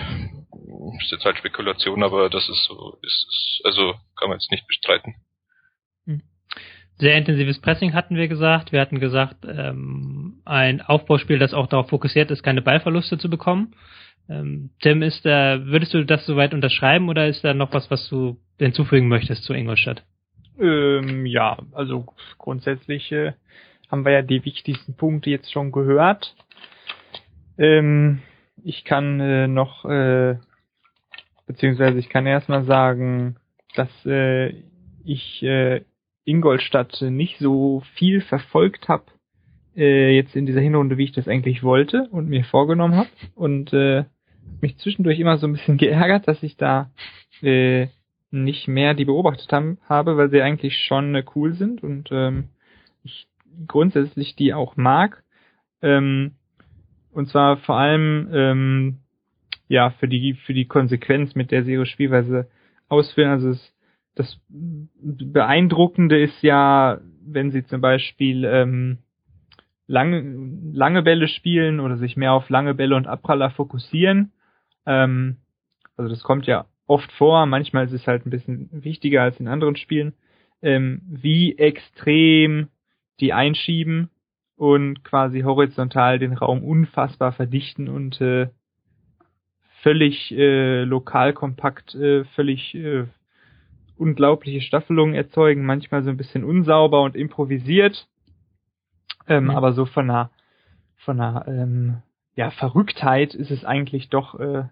[1.00, 5.14] Ist jetzt halt Spekulation, aber das ist so, ist, also kann man jetzt nicht bestreiten.
[6.04, 6.22] Hm.
[6.98, 8.72] Sehr intensives Pressing hatten wir gesagt.
[8.72, 10.15] Wir hatten gesagt, ähm,
[10.46, 13.74] ein Aufbauspiel, das auch darauf fokussiert ist, keine Ballverluste zu bekommen.
[14.28, 18.08] Ähm, Tim, ist da, würdest du das soweit unterschreiben oder ist da noch was, was
[18.08, 20.04] du hinzufügen möchtest zu Ingolstadt?
[20.58, 22.06] Ähm, ja, also
[22.38, 23.32] grundsätzlich äh,
[23.90, 26.34] haben wir ja die wichtigsten Punkte jetzt schon gehört.
[27.58, 28.22] Ähm,
[28.64, 30.36] ich kann äh, noch, äh,
[31.46, 33.36] beziehungsweise ich kann erstmal sagen,
[33.74, 34.54] dass äh,
[35.04, 35.82] ich äh,
[36.24, 39.04] Ingolstadt nicht so viel verfolgt habe
[39.76, 43.72] äh, jetzt in dieser Hinrunde, wie ich das eigentlich wollte und mir vorgenommen habe und
[43.72, 44.04] äh,
[44.60, 46.90] mich zwischendurch immer so ein bisschen geärgert, dass ich da
[47.42, 47.88] äh,
[48.30, 52.48] nicht mehr die beobachtet haben, habe, weil sie eigentlich schon äh, cool sind und ähm,
[53.04, 53.28] ich
[53.66, 55.22] grundsätzlich die auch mag.
[55.82, 56.32] Ähm,
[57.12, 58.98] und zwar vor allem ähm,
[59.68, 62.48] ja für die für die Konsequenz, mit der sie ihre Spielweise
[62.88, 63.30] ausführen.
[63.30, 63.72] Also es,
[64.14, 68.98] das Beeindruckende ist ja, wenn sie zum Beispiel ähm,
[69.86, 70.22] lange
[70.72, 74.32] lange Bälle spielen oder sich mehr auf lange Bälle und Abpraller fokussieren.
[74.84, 75.36] Ähm,
[75.96, 77.46] also das kommt ja oft vor.
[77.46, 80.14] Manchmal ist es halt ein bisschen wichtiger als in anderen Spielen.
[80.62, 82.68] Ähm, wie extrem
[83.20, 84.10] die einschieben
[84.56, 88.48] und quasi horizontal den Raum unfassbar verdichten und äh,
[89.82, 93.04] völlig äh, lokal kompakt, äh, völlig äh,
[93.96, 98.08] unglaubliche Staffelungen erzeugen, manchmal so ein bisschen unsauber und improvisiert,
[99.28, 99.50] ähm, mhm.
[99.50, 100.30] aber so von einer
[100.96, 101.96] von einer ähm,
[102.34, 104.64] ja Verrücktheit ist es eigentlich doch äh,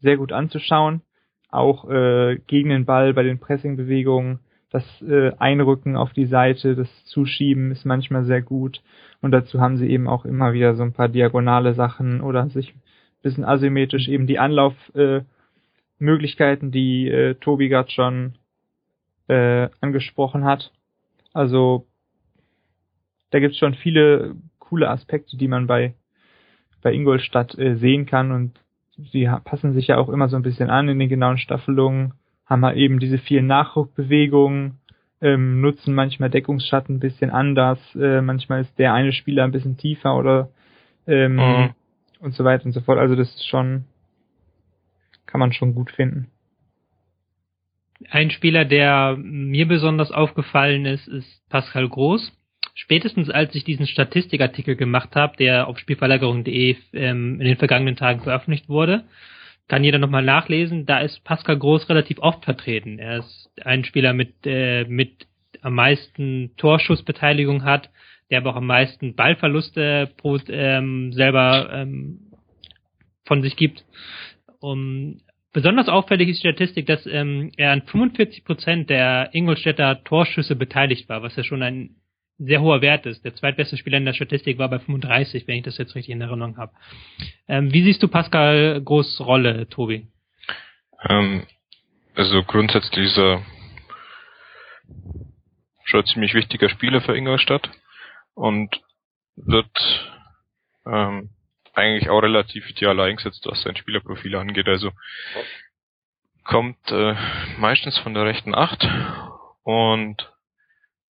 [0.00, 1.02] sehr gut anzuschauen,
[1.50, 4.40] auch äh, gegen den Ball bei den Pressingbewegungen
[4.72, 8.80] das äh, Einrücken auf die Seite, das Zuschieben ist manchmal sehr gut.
[9.20, 12.74] Und dazu haben sie eben auch immer wieder so ein paar diagonale Sachen oder sich
[12.74, 12.80] ein
[13.20, 18.36] bisschen asymmetrisch eben die Anlaufmöglichkeiten, äh, die äh, Tobi gerade schon
[19.28, 20.72] äh, angesprochen hat.
[21.34, 21.84] Also
[23.32, 25.94] da gibt's schon viele coole Aspekte, die man bei
[26.82, 28.58] bei Ingolstadt äh, sehen kann und
[28.96, 32.14] sie passen sich ja auch immer so ein bisschen an in den genauen Staffelungen
[32.44, 34.78] haben halt eben diese vielen Nachrückbewegungen,
[35.20, 39.76] ähm, nutzen manchmal Deckungsschatten ein bisschen anders, äh, manchmal ist der eine Spieler ein bisschen
[39.78, 40.50] tiefer oder
[41.06, 41.70] ähm, mhm.
[42.20, 42.98] und so weiter und so fort.
[42.98, 43.84] Also das ist schon,
[45.26, 46.28] kann man schon gut finden.
[48.10, 52.36] Ein Spieler, der mir besonders aufgefallen ist, ist Pascal Groß.
[52.74, 58.22] Spätestens als ich diesen Statistikartikel gemacht habe, der auf spielverlagerung.de ähm, in den vergangenen Tagen
[58.22, 59.04] veröffentlicht wurde,
[59.68, 60.86] kann jeder nochmal nachlesen.
[60.86, 62.98] Da ist Pascal Groß relativ oft vertreten.
[62.98, 65.26] Er ist ein Spieler mit, äh, mit
[65.60, 67.90] am meisten Torschussbeteiligung hat,
[68.30, 72.32] der aber auch am meisten Ballverluste pro, ähm, selber ähm,
[73.24, 73.84] von sich gibt.
[74.60, 75.20] um,
[75.52, 81.08] besonders auffällig ist die Statistik, dass ähm, er an 45 Prozent der Ingolstädter Torschüsse beteiligt
[81.08, 81.96] war, was ja schon ein
[82.44, 83.24] sehr hoher Wert ist.
[83.24, 86.20] Der zweitbeste Spieler in der Statistik war bei 35, wenn ich das jetzt richtig in
[86.20, 86.72] Erinnerung habe.
[87.48, 90.08] Ähm, wie siehst du Pascal Groß Rolle, Tobi?
[91.08, 91.46] Ähm,
[92.14, 93.42] also grundsätzlich ist er
[95.84, 97.70] schon ziemlich wichtiger Spieler für Ingolstadt
[98.34, 98.80] und
[99.36, 99.70] wird
[100.86, 101.30] ähm,
[101.74, 104.68] eigentlich auch relativ ideal eingesetzt, was sein Spielerprofil angeht.
[104.68, 104.90] Also
[106.44, 107.14] kommt äh,
[107.58, 108.86] meistens von der rechten Acht
[109.62, 110.32] und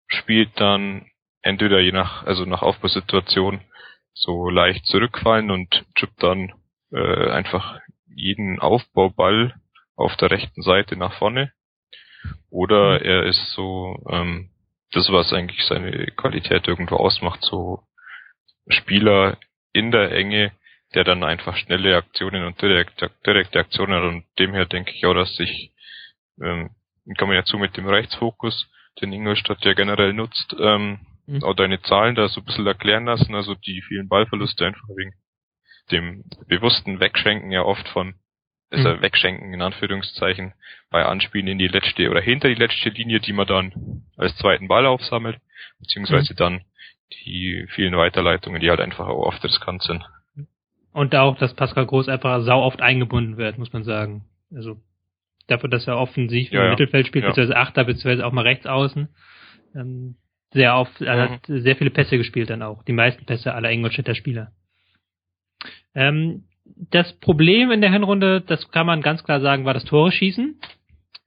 [0.08, 1.06] spielt dann
[1.42, 3.60] entweder je nach, also nach Aufbausituation
[4.14, 6.52] so leicht zurückfallen und chippt dann
[6.92, 9.54] äh, einfach jeden Aufbauball
[9.96, 11.52] auf der rechten Seite nach vorne.
[12.50, 13.06] Oder mhm.
[13.06, 14.50] er ist so, ähm,
[14.92, 17.82] das was eigentlich seine Qualität irgendwo ausmacht, so
[18.68, 19.38] Spieler
[19.72, 20.52] in der Enge,
[20.94, 24.04] der dann einfach schnelle Aktionen und direkte, direkte Aktionen hat.
[24.04, 25.72] Und dem her denke ich auch, dass sich
[26.40, 26.70] ähm,
[27.06, 31.42] in Kombination mit dem Rechtsfokus, den Ingolstadt ja generell nutzt, ähm, mhm.
[31.44, 35.14] auch deine Zahlen da so ein bisschen erklären lassen, also die vielen Ballverluste einfach wegen
[35.90, 38.14] dem bewussten Wegschwenken ja oft von
[38.72, 39.02] also mhm.
[39.02, 40.54] wegschenken in Anführungszeichen
[40.90, 44.68] bei Anspielen in die letzte oder hinter die letzte Linie, die man dann als zweiten
[44.68, 45.38] Ball aufsammelt,
[45.78, 46.36] beziehungsweise mhm.
[46.36, 46.60] dann
[47.12, 50.02] die vielen Weiterleitungen, die halt einfach auch oft riskant sind.
[50.92, 54.24] Und auch, dass Pascal Groß einfach sau oft eingebunden wird, muss man sagen.
[54.54, 54.80] Also
[55.48, 56.70] dafür, dass er offensiv ja, im ja.
[56.70, 57.30] Mittelfeld spielt, ja.
[57.30, 59.08] beziehungsweise Achter, beziehungsweise auch mal rechts außen.
[59.74, 60.16] Ähm,
[60.52, 61.32] sehr oft, er mhm.
[61.32, 62.84] hat sehr viele Pässe gespielt dann auch.
[62.84, 64.52] Die meisten Pässe aller Ingolstädter Spieler.
[65.94, 70.12] Ähm, das Problem in der Hinrunde, das kann man ganz klar sagen, war das Tore
[70.12, 70.58] schießen.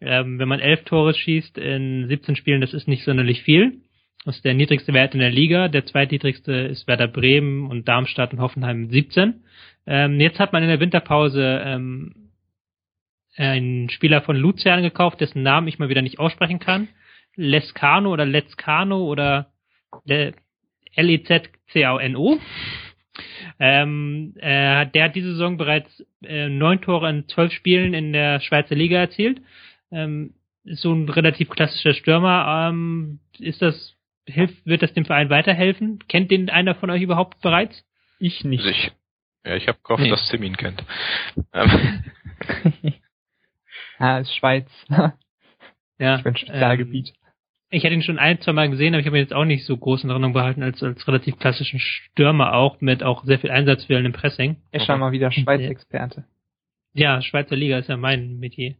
[0.01, 3.81] Ähm, wenn man elf Tore schießt in 17 Spielen, das ist nicht sonderlich viel.
[4.25, 5.67] Das ist der niedrigste Wert in der Liga.
[5.67, 9.43] Der zweitniedrigste ist Werder Bremen und Darmstadt und Hoffenheim mit 17.
[9.85, 12.31] Ähm, jetzt hat man in der Winterpause ähm,
[13.37, 16.87] einen Spieler von Luzern gekauft, dessen Namen ich mal wieder nicht aussprechen kann.
[17.35, 19.51] Lescano oder Lezcano oder
[20.95, 22.39] L-E-Z-C-A-N-O.
[23.59, 28.41] Ähm, äh, der hat diese Saison bereits äh, neun Tore in zwölf Spielen in der
[28.41, 29.41] Schweizer Liga erzielt.
[29.91, 30.33] Ähm,
[30.65, 32.69] ist so ein relativ klassischer Stürmer.
[32.69, 33.95] Ähm, ist das
[34.27, 35.99] hilft, wird das dem Verein weiterhelfen?
[36.07, 37.85] Kennt den einer von euch überhaupt bereits?
[38.19, 38.65] Ich nicht.
[38.65, 38.91] Also ich,
[39.45, 40.09] ja, ich habe gehofft, nee.
[40.09, 40.83] dass Tim ihn kennt.
[41.53, 42.03] Ähm.
[43.99, 44.69] ja, ist Schweiz.
[45.99, 46.17] ja.
[46.17, 47.13] Ich bin Spezialgebiet.
[47.69, 49.65] Ich hatte ihn schon ein, zwei Mal gesehen, aber ich habe ihn jetzt auch nicht
[49.65, 53.51] so groß in Erinnerung behalten als, als relativ klassischen Stürmer auch, mit auch sehr viel
[53.51, 54.57] Einsatzwillen im Pressing.
[54.71, 56.25] Er ist schon mal wieder Schweiz-Experte.
[56.93, 58.75] Ja, Schweizer Liga ist ja mein Metier.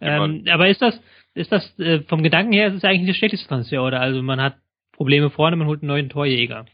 [0.00, 1.00] Ähm, aber ist das,
[1.34, 4.00] ist das, äh, vom Gedanken her, ist es eigentlich das schlechteste Transfer, oder?
[4.00, 4.56] Also man hat
[4.92, 6.66] Probleme vorne, man holt einen neuen Torjäger.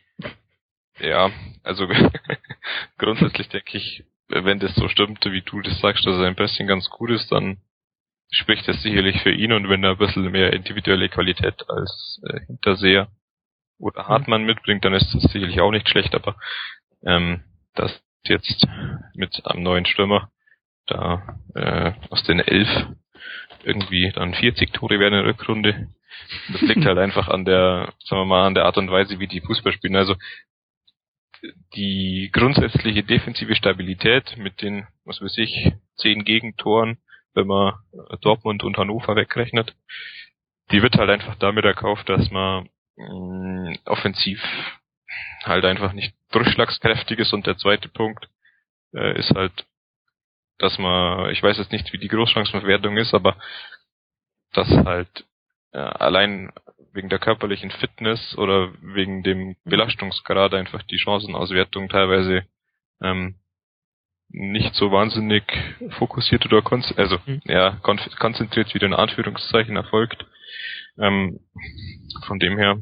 [1.00, 1.30] Ja,
[1.62, 1.86] also
[2.98, 6.88] grundsätzlich denke ich, wenn das so stimmt, wie du das sagst, dass sein Pressing ganz
[6.90, 7.58] gut ist, dann
[8.32, 12.40] spricht das sicherlich für ihn und wenn er ein bisschen mehr individuelle Qualität als äh,
[12.46, 13.08] Hinterseher
[13.78, 16.36] oder Hartmann mitbringt, dann ist das sicherlich auch nicht schlecht, aber
[17.04, 17.42] ähm,
[17.74, 18.66] das jetzt
[19.14, 20.30] mit einem neuen Stürmer
[20.86, 22.68] da äh, aus den elf
[23.64, 25.88] irgendwie dann 40 Tore werden in der Rückrunde.
[26.52, 29.28] Das liegt halt einfach an der, sagen wir mal, an der Art und Weise, wie
[29.28, 29.96] die Fußball spielen.
[29.96, 30.16] Also
[31.74, 36.98] die grundsätzliche defensive Stabilität mit den, was weiß ich, zehn Gegentoren
[37.34, 37.74] wenn man
[38.20, 39.74] Dortmund und Hannover wegrechnet.
[40.70, 44.42] Die wird halt einfach damit erkauft, dass man mh, mm, offensiv
[45.44, 48.28] halt einfach nicht durchschlagskräftig ist und der zweite Punkt
[48.94, 49.66] äh, ist halt,
[50.58, 53.36] dass man, ich weiß jetzt nicht, wie die Großchancenverwertung ist, aber
[54.52, 55.24] dass halt
[55.72, 56.52] äh, allein
[56.92, 62.44] wegen der körperlichen Fitness oder wegen dem Belastungsgrad einfach die Chancenauswertung teilweise
[63.00, 63.36] ähm,
[64.32, 65.44] nicht so wahnsinnig
[65.98, 67.42] fokussiert oder kon also mhm.
[67.44, 70.26] ja kon konzentriert wieder in Anführungszeichen erfolgt.
[70.98, 71.40] Ähm,
[72.26, 72.78] von dem her.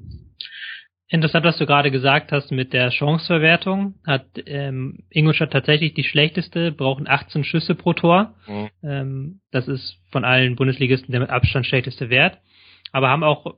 [1.09, 3.95] Interessant, was du gerade gesagt hast mit der Chanceverwertung.
[4.07, 8.35] Hat ähm, Ingolstadt tatsächlich die schlechteste, brauchen 18 Schüsse pro Tor.
[8.47, 8.71] Mhm.
[8.83, 12.39] Ähm, das ist von allen Bundesligisten der mit Abstand schlechteste Wert.
[12.93, 13.57] Aber haben auch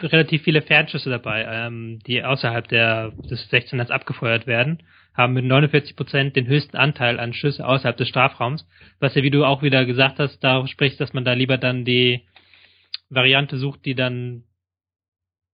[0.00, 4.82] relativ viele Fernschüsse dabei, ähm, die außerhalb der, des 16ers abgefeuert werden
[5.14, 8.66] haben mit 49 Prozent den höchsten Anteil an Schüsse außerhalb des Strafraums,
[8.98, 11.84] was ja, wie du auch wieder gesagt hast, darauf spricht, dass man da lieber dann
[11.84, 12.22] die
[13.10, 14.44] Variante sucht, die dann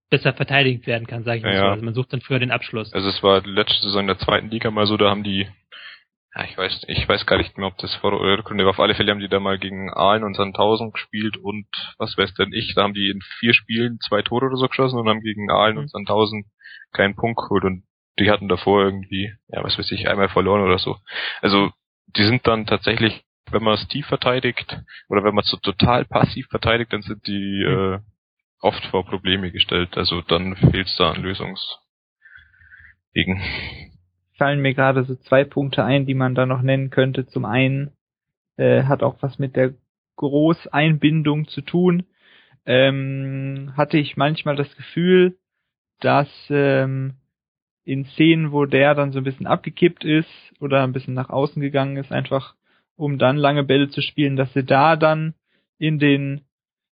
[0.09, 1.66] besser verteidigt werden kann, sage ich mal ja, so.
[1.66, 2.92] Also man sucht dann früher den Abschluss.
[2.92, 5.46] Also es war letzte Saison in der zweiten Liga mal so, da haben die,
[6.35, 8.70] ja, ich weiß, ich weiß gar nicht mehr, ob das vor oder Rückrunde war.
[8.70, 11.66] Auf alle Fälle haben die da mal gegen Aalen und Sandhausen gespielt und
[11.99, 14.99] was weiß denn ich, da haben die in vier Spielen zwei Tore oder so geschossen
[14.99, 15.83] und haben gegen Aalen mhm.
[15.83, 16.46] und Sandhausen
[16.92, 17.85] keinen Punkt geholt und
[18.20, 20.96] die hatten davor irgendwie, ja, was weiß ich, einmal verloren oder so.
[21.40, 21.70] Also,
[22.16, 24.78] die sind dann tatsächlich wenn man es tief verteidigt
[25.09, 27.98] oder wenn man so total passiv verteidigt, dann sind die äh,
[28.61, 29.96] oft vor Probleme gestellt.
[29.96, 31.80] Also dann fehlt es da an Lösungswegen.
[34.37, 37.26] Fallen mir gerade so zwei Punkte ein, die man da noch nennen könnte.
[37.26, 37.92] Zum einen
[38.56, 39.74] äh, hat auch was mit der
[40.16, 42.04] Großeinbindung zu tun.
[42.66, 45.38] Ähm, hatte ich manchmal das Gefühl,
[46.00, 47.14] dass ähm,
[47.90, 51.61] in Szenen, wo der dann so ein bisschen abgekippt ist oder ein bisschen nach außen
[51.61, 52.55] gegangen ist, einfach
[52.94, 55.35] um dann lange Bälle zu spielen, dass sie da dann
[55.76, 56.42] in den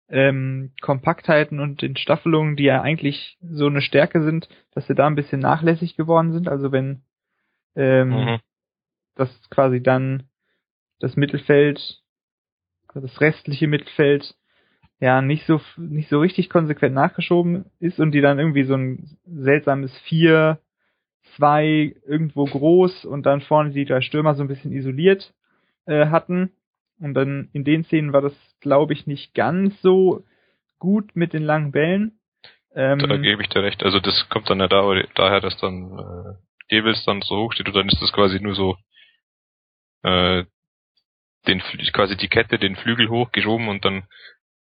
[0.08, 5.06] ähm, Kompaktheiten und den Staffelungen, die ja eigentlich so eine Stärke sind, dass sie da
[5.06, 6.48] ein bisschen nachlässig geworden sind.
[6.48, 7.02] Also wenn
[7.76, 8.38] ähm, mhm.
[9.14, 10.24] das quasi dann
[10.98, 12.02] das Mittelfeld,
[12.92, 14.34] das restliche Mittelfeld
[14.98, 19.16] ja nicht so nicht so richtig konsequent nachgeschoben ist und die dann irgendwie so ein
[19.26, 20.58] seltsames vier
[21.38, 25.32] zwei irgendwo groß und dann vorne die drei Stürmer so ein bisschen isoliert
[25.86, 26.52] äh, hatten
[27.00, 30.24] und dann in den Szenen war das glaube ich nicht ganz so
[30.78, 32.18] gut mit den langen Bällen
[32.74, 34.82] ähm, da gebe ich dir recht also das kommt dann ja da,
[35.14, 36.34] daher dass dann äh,
[36.68, 38.76] Gebels dann so hoch steht und dann ist das quasi nur so
[40.02, 40.44] äh,
[41.46, 41.60] den
[41.92, 44.04] quasi die Kette den Flügel hochgeschoben und dann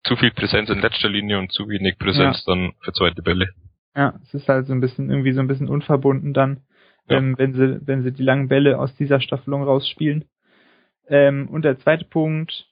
[0.05, 2.55] zu viel Präsenz in letzter Linie und zu wenig Präsenz ja.
[2.55, 3.48] dann für zweite Bälle.
[3.96, 6.61] Ja, es ist halt so ein bisschen irgendwie so ein bisschen unverbunden dann,
[7.09, 7.18] ja.
[7.18, 10.24] ähm, wenn sie wenn sie die langen Bälle aus dieser Staffelung rausspielen.
[11.09, 12.66] Ähm, und der zweite Punkt,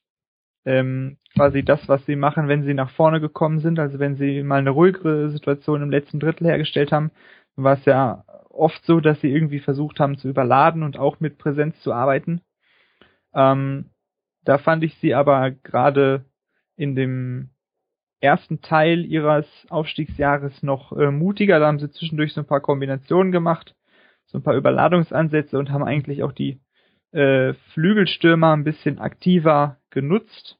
[0.64, 4.42] ähm, quasi das, was sie machen, wenn sie nach vorne gekommen sind, also wenn sie
[4.42, 7.10] mal eine ruhigere Situation im letzten Drittel hergestellt haben,
[7.56, 11.38] war es ja oft so, dass sie irgendwie versucht haben zu überladen und auch mit
[11.38, 12.40] Präsenz zu arbeiten.
[13.34, 13.90] Ähm,
[14.44, 16.24] da fand ich sie aber gerade
[16.76, 17.50] in dem
[18.22, 21.58] ersten Teil ihres Aufstiegsjahres noch äh, mutiger.
[21.58, 23.74] Da haben sie zwischendurch so ein paar Kombinationen gemacht,
[24.26, 26.60] so ein paar Überladungsansätze und haben eigentlich auch die
[27.10, 30.58] äh, Flügelstürmer ein bisschen aktiver genutzt.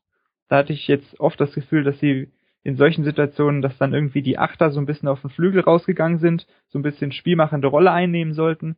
[0.48, 2.32] Da hatte ich jetzt oft das Gefühl, dass sie
[2.64, 6.18] in solchen Situationen, dass dann irgendwie die Achter so ein bisschen auf den Flügel rausgegangen
[6.18, 8.76] sind, so ein bisschen spielmachende Rolle einnehmen sollten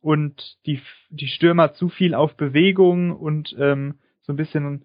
[0.00, 4.84] und die, die Stürmer zu viel auf Bewegung und ähm, so ein bisschen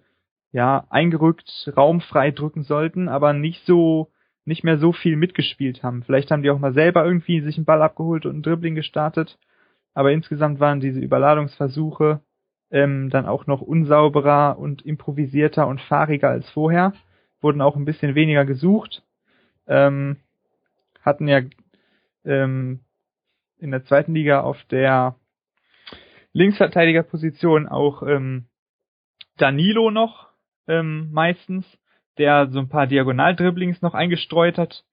[0.54, 4.12] ja, eingerückt, raumfrei drücken sollten, aber nicht so,
[4.46, 6.04] nicht mehr so viel mitgespielt haben.
[6.04, 9.40] Vielleicht haben die auch mal selber irgendwie sich einen Ball abgeholt und ein Dribbling gestartet,
[9.96, 12.22] aber insgesamt waren diese Überladungsversuche
[12.70, 16.94] ähm, dann auch noch unsauberer und improvisierter und fahriger als vorher,
[17.42, 19.04] wurden auch ein bisschen weniger gesucht,
[19.68, 20.18] ähm,
[21.02, 21.42] hatten ja
[22.26, 22.82] ähm,
[23.58, 25.16] in der zweiten Liga auf der
[26.34, 28.46] Linksverteidigerposition auch ähm,
[29.38, 30.33] Danilo noch,
[30.68, 31.66] ähm, meistens,
[32.18, 34.84] der so ein paar Diagonaldribblings noch eingestreut hat,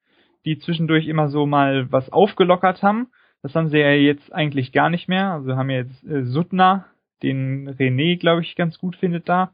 [0.45, 3.09] die zwischendurch immer so mal was aufgelockert haben.
[3.43, 5.33] Das haben sie ja jetzt eigentlich gar nicht mehr.
[5.33, 6.87] Also haben wir jetzt äh, Suttner,
[7.23, 9.53] den René, glaube ich, ganz gut findet da,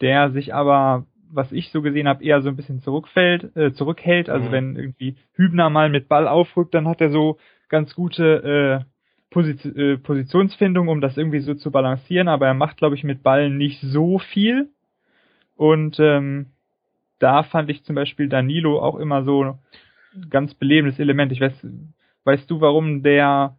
[0.00, 4.28] der sich aber, was ich so gesehen habe, eher so ein bisschen zurückfällt, äh, zurückhält.
[4.28, 4.52] Also mhm.
[4.52, 8.94] wenn irgendwie Hübner mal mit Ball aufrückt, dann hat er so ganz gute äh,
[9.30, 13.24] Position, äh, Positionsfindung, um das irgendwie so zu balancieren, aber er macht, glaube ich, mit
[13.24, 14.70] Ballen nicht so viel.
[15.56, 16.46] Und ähm,
[17.18, 19.58] da fand ich zum Beispiel Danilo auch immer so
[20.14, 21.32] ein ganz belebendes Element.
[21.32, 21.66] Ich weiß,
[22.24, 23.56] weißt du, warum der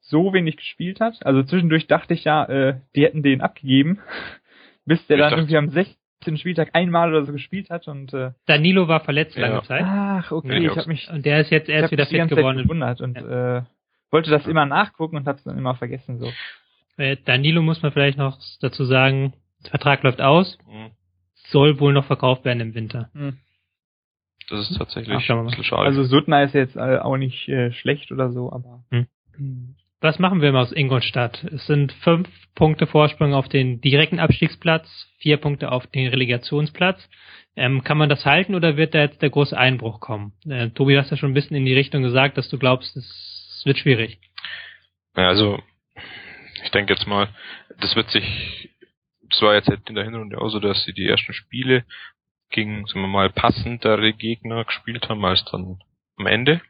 [0.00, 1.24] so wenig gespielt hat?
[1.24, 4.00] Also zwischendurch dachte ich ja, äh, die hätten den abgegeben,
[4.84, 6.38] bis der ich dann dachte, irgendwie am 16.
[6.38, 9.62] Spieltag einmal oder so gespielt hat und äh, Danilo war verletzt lange ja.
[9.62, 9.84] Zeit.
[9.84, 13.00] Ach, okay, nee, ich habe mich und der ist jetzt erst wieder fit geworden gewundert
[13.00, 13.58] und ja.
[13.58, 13.62] äh,
[14.10, 16.30] wollte das immer nachgucken und hab's dann immer vergessen so.
[16.96, 20.58] Äh, Danilo muss man vielleicht noch dazu sagen, der Vertrag läuft aus.
[20.66, 20.90] Mhm
[21.44, 23.10] soll wohl noch verkauft werden im Winter.
[23.14, 23.38] Hm.
[24.48, 25.82] Das ist tatsächlich Ach, ein bisschen schade.
[25.82, 28.84] Also Suttner ist jetzt äh, auch nicht äh, schlecht oder so, aber.
[28.90, 29.06] Hm.
[30.00, 31.42] Was machen wir mal aus Ingolstadt?
[31.44, 34.86] Es sind fünf Punkte Vorsprung auf den direkten Abstiegsplatz,
[35.18, 37.08] vier Punkte auf den Relegationsplatz.
[37.56, 40.34] Ähm, kann man das halten oder wird da jetzt der große Einbruch kommen?
[40.46, 42.94] Äh, Tobi, du hast ja schon ein bisschen in die Richtung gesagt, dass du glaubst,
[42.96, 44.18] es wird schwierig.
[45.16, 45.58] Ja, also
[46.64, 47.28] ich denke jetzt mal,
[47.80, 48.70] das wird sich
[49.34, 51.84] es war jetzt halt in der Hinrunde auch so, dass sie die ersten Spiele
[52.50, 55.78] gegen, sagen wir mal, passendere Gegner gespielt haben als dann
[56.16, 56.60] am Ende.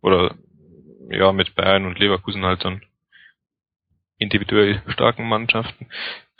[0.00, 0.34] Oder
[1.10, 2.82] ja, mit Bayern und Leverkusen halt dann
[4.18, 5.88] individuell starken Mannschaften.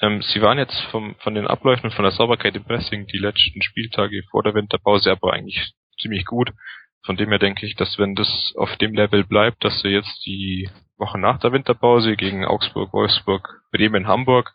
[0.01, 3.63] Ähm, sie waren jetzt vom, von den Abläufen von der Sauberkeit im Pressing die letzten
[3.63, 6.53] Spieltage vor der Winterpause aber eigentlich ziemlich gut.
[7.05, 10.25] Von dem her denke ich, dass wenn das auf dem Level bleibt, dass sie jetzt
[10.25, 14.55] die Woche nach der Winterpause gegen Augsburg, Wolfsburg, Bremen, Hamburg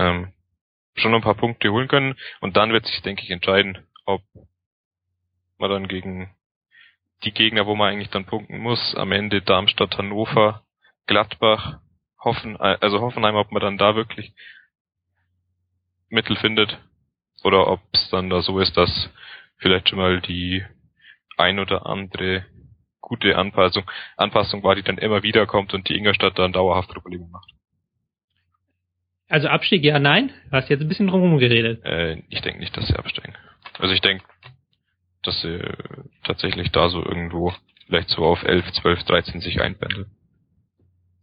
[0.00, 0.32] ähm,
[0.94, 2.16] schon ein paar Punkte holen können.
[2.40, 4.22] Und dann wird sich, denke ich, entscheiden, ob
[5.58, 6.34] man dann gegen
[7.22, 10.64] die Gegner, wo man eigentlich dann punkten muss, am Ende Darmstadt, Hannover,
[11.06, 11.80] Gladbach,
[12.18, 14.32] Hoffen, also Hoffenheim, ob man dann da wirklich
[16.08, 16.78] Mittel findet
[17.44, 19.10] oder ob es dann da so ist, dass
[19.58, 20.64] vielleicht schon mal die
[21.36, 22.46] ein oder andere
[23.00, 27.26] gute Anpassung, Anpassung war, die dann immer wieder kommt und die Ingolstadt dann dauerhaft Probleme
[27.26, 27.50] macht.
[29.30, 30.30] Also Abstieg ja, nein?
[30.50, 31.84] Du hast jetzt ein bisschen drumherum geredet.
[31.84, 33.34] Äh, ich denke nicht, dass sie absteigen.
[33.78, 34.24] Also ich denke,
[35.22, 35.60] dass sie
[36.24, 37.54] tatsächlich da so irgendwo
[37.86, 40.06] vielleicht so auf 11, 12, 13 sich einpendeln.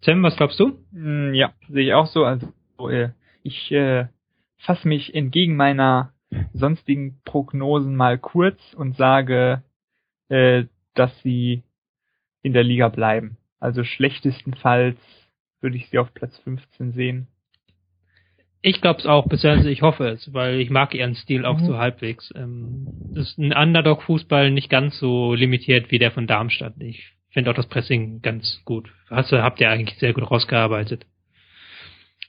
[0.02, 0.80] Sam, was glaubst du?
[0.92, 2.24] Mm, Ja, sehe ich auch so.
[2.24, 2.48] Also
[2.90, 3.10] äh,
[3.44, 4.08] ich äh,
[4.58, 6.14] fasse mich entgegen meiner
[6.54, 9.64] sonstigen Prognosen mal kurz und sage,
[10.30, 11.64] äh, dass sie
[12.42, 13.38] in der Liga bleiben.
[13.60, 14.98] Also schlechtestenfalls
[15.60, 17.28] würde ich sie auf Platz 15 sehen.
[18.68, 21.66] Ich glaube es auch, beziehungsweise ich hoffe es, weil ich mag ihren Stil auch Mhm.
[21.66, 22.34] so halbwegs.
[22.36, 26.74] Ähm, das ist ein Underdog-Fußball nicht ganz so limitiert wie der von Darmstadt.
[26.80, 28.90] Ich finde auch das Pressing ganz gut.
[29.10, 31.06] Hast habt ihr eigentlich sehr gut rausgearbeitet.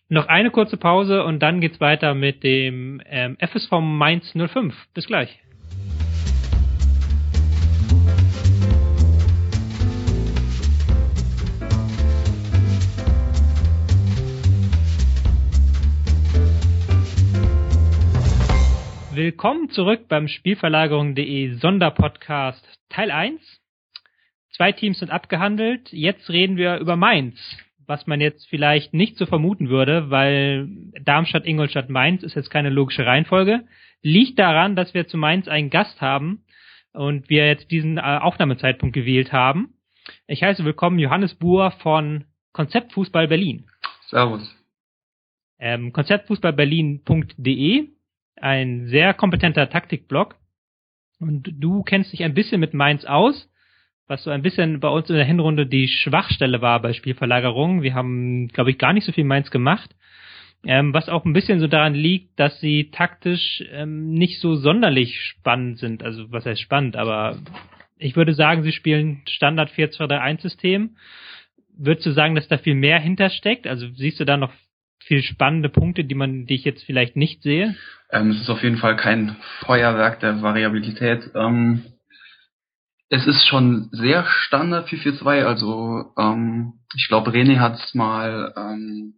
[0.08, 4.74] Noch eine kurze Pause und dann geht's weiter mit dem ähm, FSV Mainz 05.
[4.94, 5.40] Bis gleich.
[19.18, 23.40] Willkommen zurück beim Spielverlagerung.de Sonderpodcast Teil 1.
[24.52, 25.92] Zwei Teams sind abgehandelt.
[25.92, 27.36] Jetzt reden wir über Mainz,
[27.84, 30.68] was man jetzt vielleicht nicht so vermuten würde, weil
[31.02, 33.64] Darmstadt, Ingolstadt, Mainz ist jetzt keine logische Reihenfolge.
[34.02, 36.44] Liegt daran, dass wir zu Mainz einen Gast haben
[36.92, 39.74] und wir jetzt diesen äh, Aufnahmezeitpunkt gewählt haben.
[40.28, 43.66] Ich heiße willkommen Johannes Buhr von Konzeptfußball Berlin.
[44.06, 44.54] Servus.
[45.58, 47.88] Ähm, Konzeptfußballberlin.de,
[48.42, 50.36] ein sehr kompetenter Taktikblog.
[51.20, 53.50] Und du kennst dich ein bisschen mit Mainz aus,
[54.06, 57.82] was so ein bisschen bei uns in der Hinrunde die Schwachstelle war bei Spielverlagerungen.
[57.82, 59.94] Wir haben, glaube ich, gar nicht so viel Mainz gemacht.
[60.64, 65.20] Ähm, was auch ein bisschen so daran liegt, dass sie taktisch ähm, nicht so sonderlich
[65.20, 66.02] spannend sind.
[66.02, 67.38] Also was heißt spannend, aber
[67.96, 70.96] ich würde sagen, sie spielen Standard 4-2-3-1-System.
[71.76, 73.66] Würdest du sagen, dass da viel mehr hintersteckt?
[73.66, 74.52] Also siehst du da noch
[75.00, 77.76] viel spannende Punkte, die man, die ich jetzt vielleicht nicht sehe?
[78.10, 81.30] Ähm, es ist auf jeden Fall kein Feuerwerk der Variabilität.
[81.34, 81.84] Ähm,
[83.10, 89.14] es ist schon sehr Standard 442, also ähm, ich glaube René hat es mal ähm,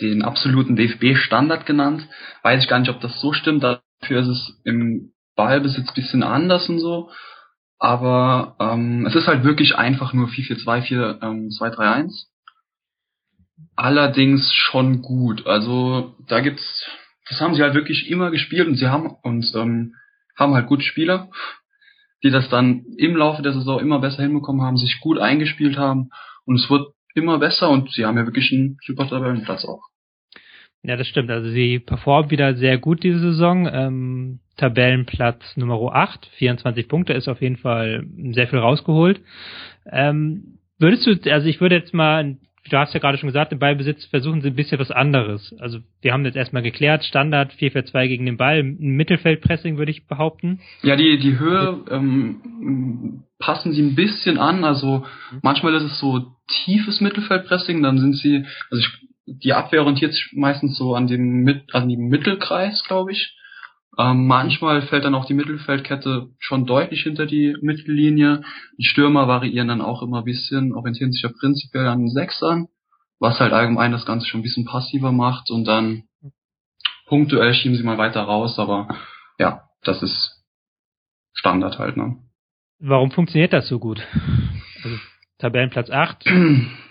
[0.00, 2.08] den absoluten DFB-Standard genannt.
[2.42, 3.62] Weiß ich gar nicht, ob das so stimmt.
[3.62, 7.10] Dafür ist es im Ballbesitz bisschen anders und so.
[7.78, 12.26] Aber ähm, es ist halt wirklich einfach nur 4-4-2, 4, ähm, 2-3-1.
[13.76, 15.46] Allerdings schon gut.
[15.46, 16.86] Also da gibt's,
[17.28, 19.94] das haben sie halt wirklich immer gespielt und sie haben und ähm,
[20.36, 21.30] haben halt gute Spieler,
[22.22, 26.10] die das dann im Laufe der Saison immer besser hinbekommen haben, sich gut eingespielt haben
[26.44, 29.82] und es wird immer besser und sie haben ja wirklich einen super Tabellenplatz auch.
[30.82, 31.30] Ja, das stimmt.
[31.30, 33.68] Also sie performt wieder sehr gut diese Saison.
[33.70, 39.20] Ähm, Tabellenplatz Nummer 8, 24 Punkte, ist auf jeden Fall sehr viel rausgeholt.
[39.90, 42.36] Ähm, würdest du, also ich würde jetzt mal,
[42.70, 45.54] du hast ja gerade schon gesagt, im Ballbesitz versuchen sie ein bisschen was anderes.
[45.58, 50.60] Also wir haben jetzt erstmal geklärt, Standard 4-4-2 gegen den Ball, Mittelfeldpressing würde ich behaupten.
[50.82, 54.64] Ja, die, die Höhe ähm, passen sie ein bisschen an.
[54.64, 55.04] Also
[55.42, 56.32] manchmal ist es so
[56.64, 61.62] tiefes Mittelfeldpressing, dann sind sie, also ich, die Abwehr orientiert sich meistens so an dem,
[61.72, 63.36] an dem Mittelkreis, glaube ich.
[63.98, 68.42] Ähm, manchmal fällt dann auch die Mittelfeldkette schon deutlich hinter die Mittellinie.
[68.78, 72.68] Die Stürmer variieren dann auch immer ein bisschen, orientieren sich ja prinzipiell an den Sechsern,
[73.18, 76.04] was halt allgemein das Ganze schon ein bisschen passiver macht und dann
[77.06, 78.88] punktuell schieben sie mal weiter raus, aber
[79.38, 80.44] ja, das ist
[81.32, 82.16] Standard halt, ne?
[82.78, 84.00] Warum funktioniert das so gut?
[84.82, 84.96] Also
[85.38, 86.24] Tabellenplatz 8,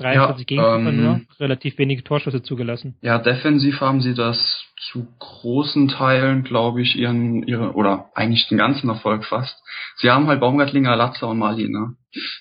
[0.00, 2.96] 43 Gegentreffer ähm, nur, relativ wenige Torschüsse zugelassen.
[3.02, 8.58] Ja, defensiv haben sie das zu großen Teilen, glaube ich, ihren, ihre, oder eigentlich den
[8.58, 9.62] ganzen Erfolg fast.
[9.96, 11.94] Sie haben halt Baumgartlinger, Latzer und Mali, ne?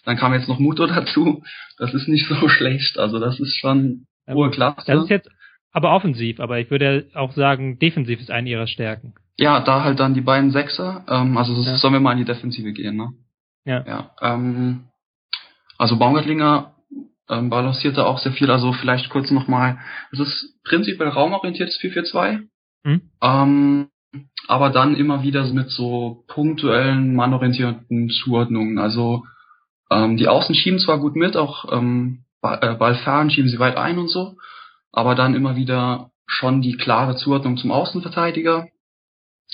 [0.06, 1.44] Dann kam jetzt noch Muto dazu.
[1.78, 2.98] Das ist nicht so schlecht.
[2.98, 4.84] Also das ist schon hohe Klasse.
[4.88, 5.30] Das ist jetzt
[5.72, 9.14] aber offensiv, aber ich würde auch sagen, defensiv ist eine ihrer Stärken.
[9.38, 11.06] Ja, da halt dann die beiden Sechser.
[11.08, 11.76] Ähm, also das Ja.
[11.76, 13.10] sollen wir mal in die Defensive gehen, ne?
[13.66, 13.86] Ja.
[13.86, 14.12] Ja.
[14.22, 14.86] Ähm,
[15.78, 16.74] also Baumgartlinger
[17.30, 18.50] ähm, balanciert da auch sehr viel.
[18.50, 19.80] Also vielleicht kurz nochmal.
[20.12, 22.48] Es ist prinzipiell raumorientiertes 4-4-2.
[22.84, 23.02] Hm?
[23.22, 23.90] Ähm,
[24.48, 28.80] aber dann immer wieder mit so punktuellen, mannorientierten Zuordnungen.
[28.80, 29.24] Also
[29.92, 34.00] ähm, die Außen schieben zwar gut mit, auch ähm, äh, Ballfern schieben sie weit ein
[34.00, 34.38] und so,
[34.92, 38.68] aber dann immer wieder schon die klare Zuordnung zum Außenverteidiger,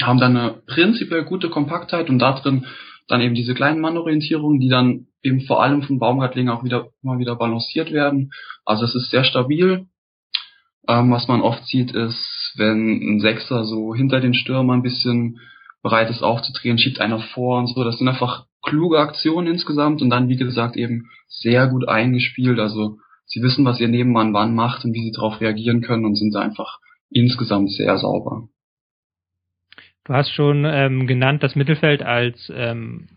[0.01, 2.65] haben dann eine prinzipiell gute Kompaktheit und da drin
[3.07, 7.17] dann eben diese kleinen Mannorientierungen, die dann eben vor allem von Baumgartling auch wieder immer
[7.17, 8.31] wieder balanciert werden.
[8.63, 9.87] Also es ist sehr stabil.
[10.87, 15.39] Ähm, was man oft sieht, ist wenn ein Sechser so hinter den Stürmer ein bisschen
[15.81, 17.83] bereit ist aufzudrehen, schiebt einer vor und so.
[17.83, 22.59] Das sind einfach kluge Aktionen insgesamt und dann, wie gesagt, eben sehr gut eingespielt.
[22.59, 26.15] Also sie wissen, was ihr Nebenmann wann macht und wie sie darauf reagieren können und
[26.15, 28.47] sind da einfach insgesamt sehr sauber.
[30.05, 33.07] Du hast schon ähm, genannt das Mittelfeld als ähm,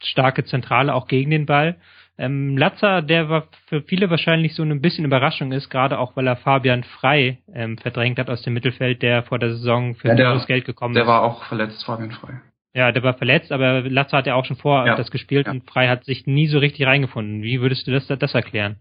[0.00, 1.76] starke Zentrale auch gegen den Ball.
[2.20, 6.26] Ähm, Latza, der war für viele wahrscheinlich so ein bisschen Überraschung ist, gerade auch weil
[6.26, 10.14] er Fabian Frei ähm, verdrängt hat aus dem Mittelfeld, der vor der Saison für ja,
[10.14, 11.06] der, Geld gekommen der ist.
[11.06, 12.40] Der war auch verletzt, Fabian Frei.
[12.74, 14.96] Ja, der war verletzt, aber Latza hat ja auch schon vorher ja.
[14.96, 15.52] das gespielt ja.
[15.52, 17.42] und Frei hat sich nie so richtig reingefunden.
[17.42, 18.76] Wie würdest du das, das erklären?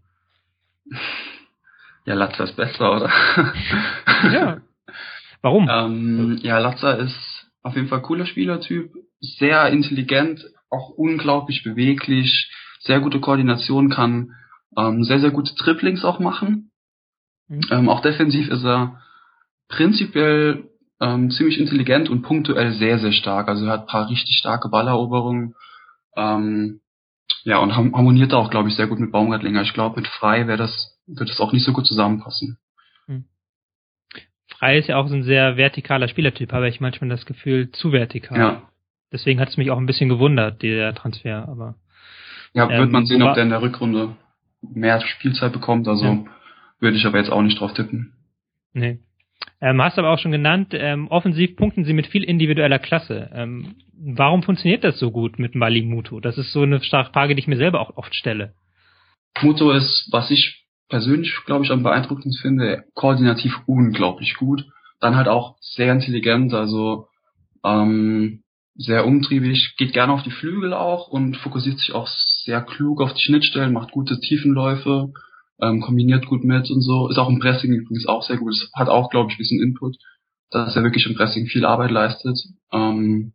[2.06, 3.12] Ja, Latza ist besser, oder?
[4.32, 4.58] ja.
[5.42, 5.70] Warum?
[5.70, 13.00] Ähm, ja, Latza ist auf jeden Fall cooler Spielertyp, sehr intelligent, auch unglaublich beweglich, sehr
[13.00, 14.34] gute Koordination kann,
[14.78, 16.72] ähm, sehr, sehr gute Triplings auch machen.
[17.48, 17.62] Mhm.
[17.72, 19.02] Ähm, auch defensiv ist er
[19.70, 23.48] prinzipiell ähm, ziemlich intelligent und punktuell sehr, sehr stark.
[23.48, 25.56] Also er hat paar richtig starke Balleroberungen.
[26.16, 26.82] Ähm,
[27.44, 29.62] ja, und harmoniert auch, glaube ich, sehr gut mit Baumgartlinger.
[29.62, 32.58] Ich glaube, mit Frei wäre das, wird es auch nicht so gut zusammenpassen.
[33.08, 33.26] Mhm.
[34.50, 37.92] Frei ist ja auch so ein sehr vertikaler Spielertyp, habe ich manchmal das Gefühl, zu
[37.92, 38.38] vertikal.
[38.38, 38.70] Ja.
[39.12, 41.76] Deswegen hat es mich auch ein bisschen gewundert, der Transfer, aber.
[42.54, 44.16] Ja, wird ähm, man sehen, ob der in der Rückrunde
[44.62, 45.88] mehr Spielzeit bekommt.
[45.88, 46.26] Also ja.
[46.80, 48.14] würde ich aber jetzt auch nicht drauf tippen.
[48.74, 49.00] Nee.
[49.60, 53.30] Ähm, hast aber auch schon genannt, ähm, offensiv punkten sie mit viel individueller Klasse.
[53.34, 56.20] Ähm, warum funktioniert das so gut mit Mali Muto?
[56.20, 58.54] Das ist so eine Frage, die ich mir selber auch oft stelle.
[59.42, 64.66] Muto ist, was ich persönlich, glaube ich, am beeindruckendsten finde, koordinativ unglaublich gut.
[65.00, 67.08] Dann halt auch sehr intelligent, also
[67.64, 68.44] ähm,
[68.78, 73.14] sehr umtriebig, geht gerne auf die Flügel auch und fokussiert sich auch sehr klug auf
[73.14, 75.12] die Schnittstellen, macht gute Tiefenläufe,
[75.60, 77.10] ähm, kombiniert gut mit und so.
[77.10, 78.54] Ist auch im Pressing übrigens auch sehr gut.
[78.74, 79.98] Hat auch, glaube ich, ein bisschen Input,
[80.52, 82.38] dass er wirklich im Pressing viel Arbeit leistet.
[82.72, 83.34] Ähm,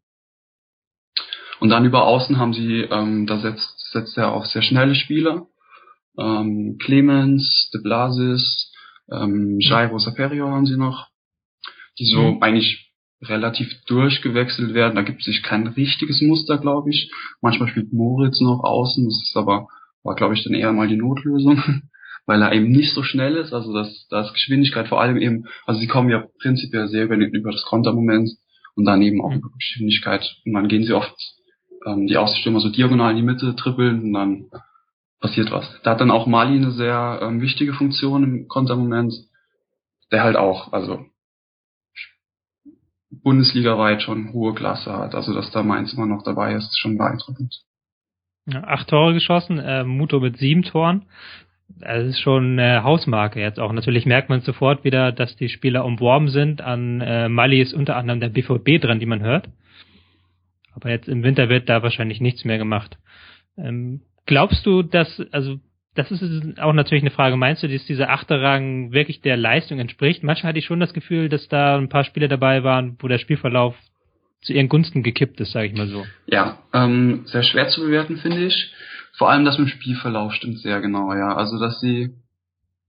[1.59, 5.47] und dann über Außen haben sie, ähm, da setzt, setzt er auch sehr schnelle Spieler.
[6.19, 8.73] Ähm, Clemens, De Blasis,
[9.11, 11.09] ähm, Jairo Saperio haben sie noch,
[11.99, 12.43] die so mhm.
[12.43, 12.92] eigentlich
[13.23, 14.97] relativ durchgewechselt werden.
[14.97, 17.11] Da gibt es sich kein richtiges Muster, glaube ich.
[17.41, 19.69] Manchmal spielt Moritz noch außen, das ist aber,
[20.03, 21.63] war glaube ich dann eher mal die Notlösung,
[22.27, 23.53] weil er eben nicht so schnell ist.
[23.53, 27.17] Also das, da ist Geschwindigkeit vor allem eben, also sie kommen ja prinzipiell sehr über,
[27.17, 28.31] über das Kontermoment
[28.75, 29.39] und dann eben auch mhm.
[29.39, 30.37] über Geschwindigkeit.
[30.45, 31.15] Und dann gehen sie oft
[31.87, 34.47] ähm, die Außenstürmer so diagonal in die Mitte trippeln und dann
[35.21, 35.67] passiert was.
[35.85, 39.15] Da hat dann auch Mali eine sehr ähm, wichtige Funktion im Kontermoment,
[40.11, 41.07] der halt auch, also
[43.23, 45.15] bundesligaweit schon hohe Klasse hat.
[45.15, 47.63] Also dass da Mainz immer noch dabei ist, ist schon beeindruckend.
[48.51, 51.07] Acht Tore geschossen, äh, Muto mit sieben Toren.
[51.69, 53.73] Das ist schon eine Hausmarke jetzt auch.
[53.73, 56.61] Natürlich merkt man sofort wieder, dass die Spieler umworben sind.
[56.61, 59.49] An äh, Mali ist unter anderem der BVB dran, die man hört.
[60.75, 62.99] Aber jetzt im Winter wird da wahrscheinlich nichts mehr gemacht.
[63.57, 65.59] Ähm, glaubst du, dass, also
[65.95, 67.37] das ist auch natürlich eine Frage.
[67.37, 70.23] Meinst du, dass dieser Achterrang wirklich der Leistung entspricht?
[70.23, 73.19] Manchmal hatte ich schon das Gefühl, dass da ein paar Spieler dabei waren, wo der
[73.19, 73.75] Spielverlauf
[74.41, 76.05] zu ihren Gunsten gekippt ist, sage ich mal so.
[76.27, 78.73] Ja, ähm, sehr schwer zu bewerten, finde ich.
[79.17, 81.37] Vor allem das mit dem Spielverlauf stimmt sehr genau, ja.
[81.37, 82.11] Also, dass sie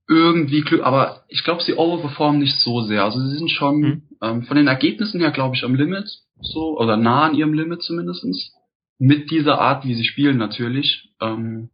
[0.07, 3.03] irgendwie Glück, aber ich glaube, sie overperformen nicht so sehr.
[3.03, 4.01] Also, sie sind schon mhm.
[4.21, 6.09] ähm, von den Ergebnissen her, glaube ich, am Limit,
[6.41, 8.53] so, oder nah an ihrem Limit zumindestens
[8.97, 11.09] Mit dieser Art, wie sie spielen, natürlich.
[11.21, 11.69] Ähm,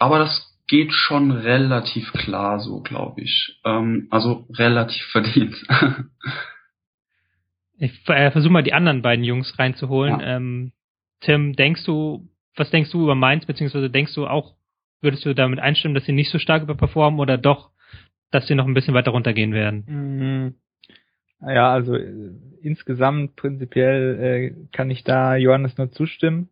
[0.00, 3.60] aber das geht schon relativ klar so, glaube ich.
[3.64, 5.54] Ähm, also relativ verdient.
[7.78, 10.20] ich äh, versuche mal die anderen beiden Jungs reinzuholen.
[10.20, 10.36] Ja.
[10.36, 10.72] Ähm,
[11.20, 14.54] Tim, denkst du, was denkst du über Mainz, beziehungsweise denkst du auch,
[15.02, 17.70] würdest du damit einstimmen, dass sie nicht so stark überperformen oder doch,
[18.30, 19.84] dass sie noch ein bisschen weiter runtergehen werden?
[19.86, 20.54] Mhm.
[21.46, 22.30] Ja, also äh,
[22.62, 26.48] insgesamt prinzipiell äh, kann ich da Johannes nur zustimmen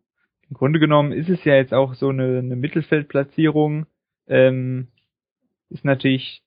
[0.49, 3.85] im Grunde genommen ist es ja jetzt auch so eine, eine Mittelfeldplatzierung.
[4.27, 4.87] Ähm,
[5.69, 6.41] ist natürlich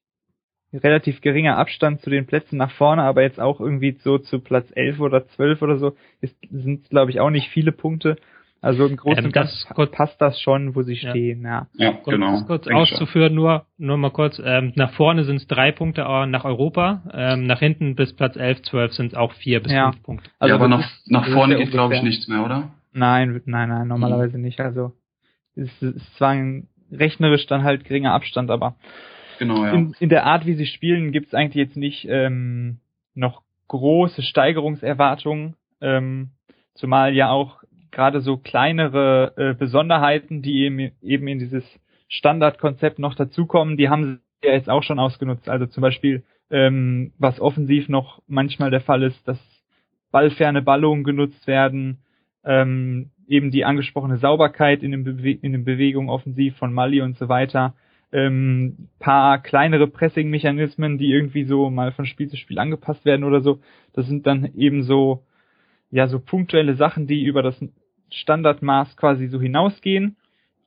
[0.72, 4.68] relativ geringer Abstand zu den Plätzen nach vorne, aber jetzt auch irgendwie so zu Platz
[4.74, 8.16] 11 oder 12 oder so ist, sind glaube ich auch nicht viele Punkte.
[8.62, 11.42] Also im Großen und Ganzen passt das schon, wo sie stehen.
[11.42, 12.42] Ja, ja, ja genau.
[12.46, 14.40] Kurz auszuführen, nur nur mal kurz.
[14.42, 18.62] Ähm, nach vorne sind es drei Punkte nach Europa, ähm, nach hinten bis Platz 11,
[18.62, 19.90] 12 sind es auch vier bis ja.
[19.90, 20.30] fünf Punkte.
[20.38, 22.70] Also ja, aber nach, nach vorne geht glaube ich nichts mehr, oder?
[22.92, 24.44] Nein, nein, nein, normalerweise mhm.
[24.44, 24.60] nicht.
[24.60, 24.92] Also
[25.54, 28.76] es ist zwar ein rechnerisch dann halt geringer Abstand, aber
[29.38, 29.72] genau, ja.
[29.72, 32.78] in, in der Art, wie sie spielen, gibt es eigentlich jetzt nicht ähm,
[33.14, 36.30] noch große Steigerungserwartungen, ähm,
[36.74, 41.64] zumal ja auch gerade so kleinere äh, Besonderheiten, die eben, eben in dieses
[42.08, 45.48] Standardkonzept noch dazukommen, die haben sie ja jetzt auch schon ausgenutzt.
[45.48, 49.38] Also zum Beispiel ähm, was offensiv noch manchmal der Fall ist, dass
[50.10, 51.98] ballferne Ballungen genutzt werden,
[52.44, 57.16] ähm, eben die angesprochene Sauberkeit in den, Bewe in den Bewegungen offensiv von Mali und
[57.16, 57.74] so weiter,
[58.12, 63.40] ähm, paar kleinere Pressing-Mechanismen, die irgendwie so mal von Spiel zu Spiel angepasst werden oder
[63.40, 63.60] so.
[63.94, 65.22] Das sind dann eben so,
[65.90, 67.58] ja, so punktuelle Sachen, die über das
[68.10, 70.16] Standardmaß quasi so hinausgehen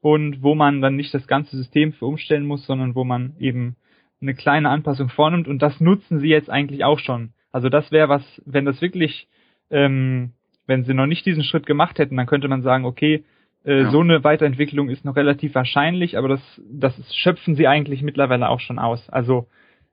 [0.02, 3.76] und wo man dann nicht das ganze System für umstellen muss, sondern wo man eben
[4.22, 7.34] eine kleine Anpassung vornimmt und das nutzen sie jetzt eigentlich auch schon.
[7.52, 9.28] Also das wäre was, wenn das wirklich,
[9.70, 10.32] ähm,
[10.68, 13.24] wenn sie noch nicht diesen Schritt gemacht hätten, dann könnte man sagen, okay,
[13.66, 13.92] äh, ja.
[13.92, 18.60] so eine Weiterentwicklung ist noch relativ wahrscheinlich, aber das, das schöpfen sie eigentlich mittlerweile auch
[18.60, 19.10] schon aus.
[19.10, 19.48] Also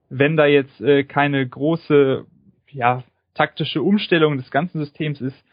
[0.09, 2.27] wenn da jetzt äh, keine große,
[2.71, 3.03] ja,
[3.35, 5.45] taktische Umstellung des ganzen Systems ist,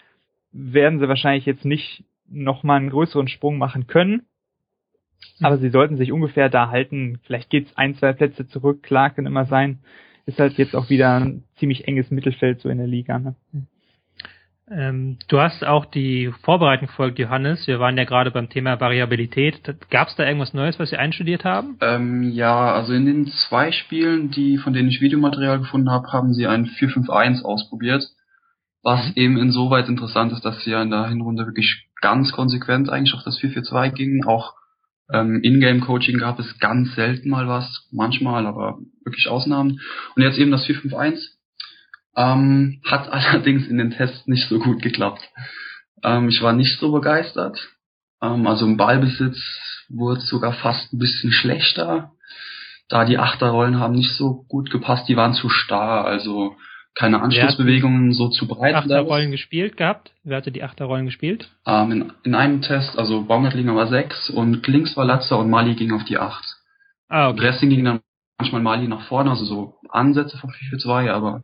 [0.52, 4.24] werden sie wahrscheinlich jetzt nicht nochmal einen größeren Sprung machen können.
[5.42, 7.20] Aber sie sollten sich ungefähr da halten.
[7.24, 8.84] Vielleicht geht's ein, zwei Plätze zurück.
[8.84, 9.80] Klar, kann immer sein.
[10.26, 13.20] Ist halt jetzt auch wieder ein ziemlich enges Mittelfeld so in der Liga.
[13.20, 13.36] Ne?
[14.72, 17.66] Ähm, du hast auch die Vorbereitung verfolgt, Johannes.
[17.68, 19.62] Wir waren ja gerade beim Thema Variabilität.
[19.90, 21.78] Gab es da irgendwas Neues, was Sie einstudiert haben?
[21.82, 26.34] Ähm, ja, also in den zwei Spielen, die von denen ich Videomaterial gefunden habe, haben
[26.34, 28.04] sie ein 4-5-1 ausprobiert.
[28.84, 29.14] Was mhm.
[29.16, 33.24] eben insoweit interessant ist, dass sie ja in der Hinrunde wirklich ganz konsequent eigentlich auf
[33.24, 34.26] das 4-4-2 gingen.
[34.26, 34.54] Auch
[35.12, 39.80] ähm, Ingame-Coaching gab es ganz selten mal was, manchmal, aber wirklich Ausnahmen.
[40.16, 41.39] Und jetzt eben das 4-5-1
[42.16, 45.22] ähm, hat allerdings in den Tests nicht so gut geklappt.
[46.04, 47.60] Ähm, ich war nicht so begeistert.
[48.22, 49.38] Ähm, also im Ballbesitz
[49.90, 52.12] wurde es sogar fast ein bisschen schlechter.
[52.88, 56.56] Da die Achterrollen haben nicht so gut gepasst, die waren zu starr, also
[56.96, 58.76] keine Anschlussbewegungen so zu breit.
[58.76, 60.12] Achterrollen gespielt gehabt?
[60.24, 61.50] Wer hatte die Achterrollen gespielt?
[61.66, 65.76] Ähm, in, in einem Test, also Baumgartlinger war 6 und links war Latzer und Mali
[65.76, 66.44] ging auf die 8.
[67.08, 67.40] Ah, okay.
[67.40, 68.02] Dressing ging dann
[68.38, 71.44] manchmal Mali nach vorne, also so Ansätze von 4-4-2, aber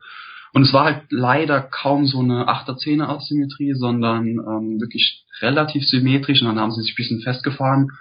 [0.56, 6.42] und es war halt leider kaum so eine 8er-10er Asymmetrie, sondern ähm, wirklich relativ symmetrisch
[6.42, 7.92] und dann haben sie sich ein bisschen festgefahren.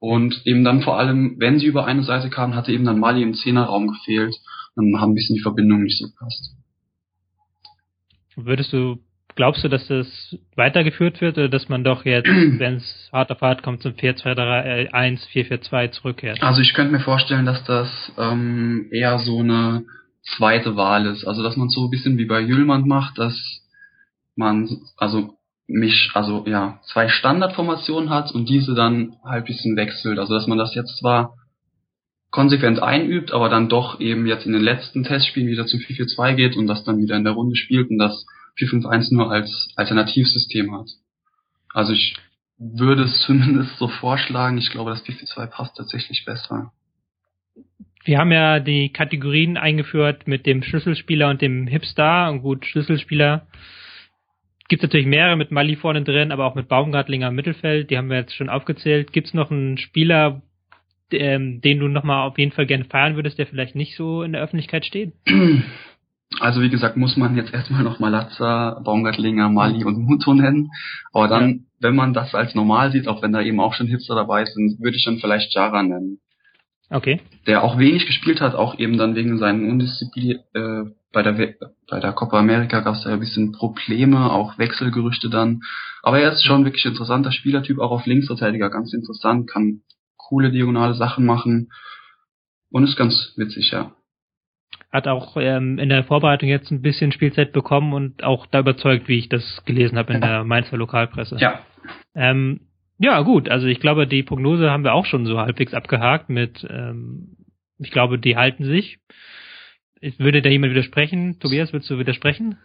[0.00, 3.22] Und eben dann vor allem, wenn sie über eine Seite kamen, hatte eben dann Mali
[3.22, 4.34] im Zehnerraum gefehlt.
[4.74, 6.56] Dann haben ein bisschen die Verbindungen nicht so gepasst.
[8.34, 8.98] Würdest du,
[9.36, 12.26] glaubst du, dass das weitergeführt wird oder dass man doch jetzt,
[12.58, 16.42] wenn es hart auf hart kommt, zum 4-2-3-1, 4-4-2 zurückkehrt?
[16.42, 19.84] Also ich könnte mir vorstellen, dass das ähm, eher so eine
[20.22, 21.24] zweite Wahl ist.
[21.24, 23.62] Also dass man so ein bisschen wie bei Jüllmann macht, dass
[24.36, 30.18] man also mich, also ja, zwei Standardformationen hat und diese dann halt bisschen wechselt.
[30.18, 31.34] Also dass man das jetzt zwar
[32.30, 36.56] konsequent einübt, aber dann doch eben jetzt in den letzten Testspielen wieder zum 4-4-2 geht
[36.56, 38.26] und das dann wieder in der Runde spielt und das
[38.58, 40.88] 4-5-1 nur als Alternativsystem hat.
[41.72, 42.16] Also ich
[42.58, 44.58] würde es zumindest so vorschlagen.
[44.58, 46.72] Ich glaube, das 4-4-2 passt tatsächlich besser.
[48.04, 52.30] Wir haben ja die Kategorien eingeführt mit dem Schlüsselspieler und dem Hipstar.
[52.30, 53.46] Und gut, Schlüsselspieler
[54.68, 57.90] gibt es natürlich mehrere mit Mali vorne drin, aber auch mit Baumgartlinger im Mittelfeld.
[57.90, 59.12] Die haben wir jetzt schon aufgezählt.
[59.12, 60.42] Gibt es noch einen Spieler,
[61.12, 64.32] ähm, den du nochmal auf jeden Fall gerne feiern würdest, der vielleicht nicht so in
[64.32, 65.12] der Öffentlichkeit steht?
[66.40, 70.70] Also wie gesagt, muss man jetzt erstmal noch Malazza, Baumgartlinger, Mali und Muto nennen.
[71.12, 71.56] Aber dann, ja.
[71.80, 74.80] wenn man das als normal sieht, auch wenn da eben auch schon Hipster dabei sind,
[74.80, 76.20] würde ich dann vielleicht Jara nennen.
[76.92, 77.20] Okay.
[77.46, 81.54] Der auch wenig gespielt hat, auch eben dann wegen seinen Undisziplin, äh, bei der
[81.90, 85.62] bei der Copa America gab es da ein bisschen Probleme, auch Wechselgerüchte dann.
[86.02, 89.82] Aber er ist schon wirklich interessanter Spielertyp, auch auf Linksverteidiger ganz interessant, kann
[90.16, 91.70] coole diagonale Sachen machen
[92.70, 93.92] und ist ganz witzig, ja.
[94.90, 99.08] Hat auch ähm, in der Vorbereitung jetzt ein bisschen Spielzeit bekommen und auch da überzeugt,
[99.08, 101.36] wie ich das gelesen habe in der Mainzer Lokalpresse.
[101.38, 101.60] Ja.
[102.14, 102.60] Ähm,
[103.02, 103.48] ja, gut.
[103.48, 107.36] Also ich glaube, die Prognose haben wir auch schon so halbwegs abgehakt mit, ähm,
[107.78, 108.98] ich glaube, die halten sich.
[110.18, 111.40] Würde da jemand widersprechen?
[111.40, 112.58] Tobias, würdest du widersprechen?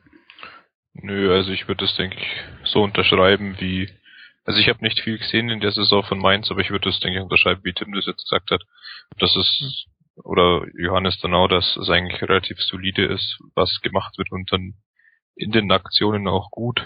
[0.94, 3.90] Nö, also ich würde das, denke ich, so unterschreiben wie,
[4.46, 7.00] also ich habe nicht viel gesehen in der Saison von Mainz, aber ich würde das,
[7.00, 8.62] denke ich, unterschreiben, wie Tim das jetzt gesagt hat.
[9.20, 9.88] Das ist,
[10.24, 14.76] oder Johannes dann auch, dass es eigentlich relativ solide ist, was gemacht wird und dann
[15.36, 16.84] in den Aktionen auch gut.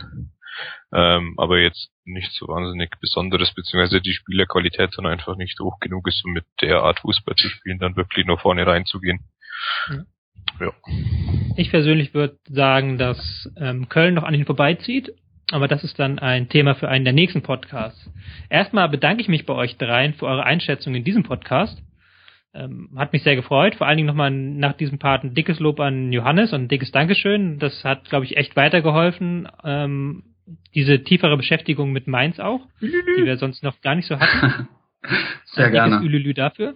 [0.93, 6.07] Ähm, aber jetzt nicht so wahnsinnig Besonderes, beziehungsweise die Spielerqualität dann einfach nicht hoch genug
[6.07, 9.19] ist, um mit der Art Fußball zu spielen, dann wirklich nur vorne reinzugehen.
[9.89, 10.05] Mhm.
[10.59, 10.71] Ja.
[11.55, 15.11] Ich persönlich würde sagen, dass ähm, Köln noch an ihn vorbeizieht,
[15.51, 18.09] aber das ist dann ein Thema für einen der nächsten Podcasts.
[18.49, 21.81] Erstmal bedanke ich mich bei euch dreien für eure Einschätzung in diesem Podcast.
[22.53, 23.75] Ähm, hat mich sehr gefreut.
[23.75, 26.91] Vor allen Dingen nochmal nach diesem Part ein dickes Lob an Johannes und ein dickes
[26.91, 27.59] Dankeschön.
[27.59, 29.47] Das hat, glaube ich, echt weitergeholfen.
[29.63, 30.30] Ähm,
[30.75, 34.67] diese tiefere Beschäftigung mit Mainz auch, die wir sonst noch gar nicht so hatten.
[35.45, 35.95] Sehr Ein gerne.
[35.97, 36.75] Ülülü dafür.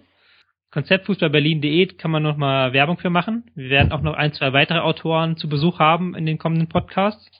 [0.70, 3.50] konzeptfußballberlin.de kann man noch mal Werbung für machen.
[3.54, 7.30] Wir werden auch noch ein, zwei weitere Autoren zu Besuch haben in den kommenden Podcasts.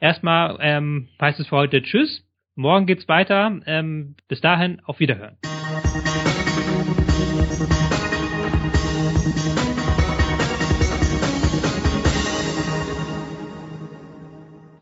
[0.00, 2.26] Erstmal ähm, heißt es für heute Tschüss.
[2.54, 3.60] Morgen geht's weiter.
[3.66, 5.36] Ähm, bis dahin, auf Wiederhören.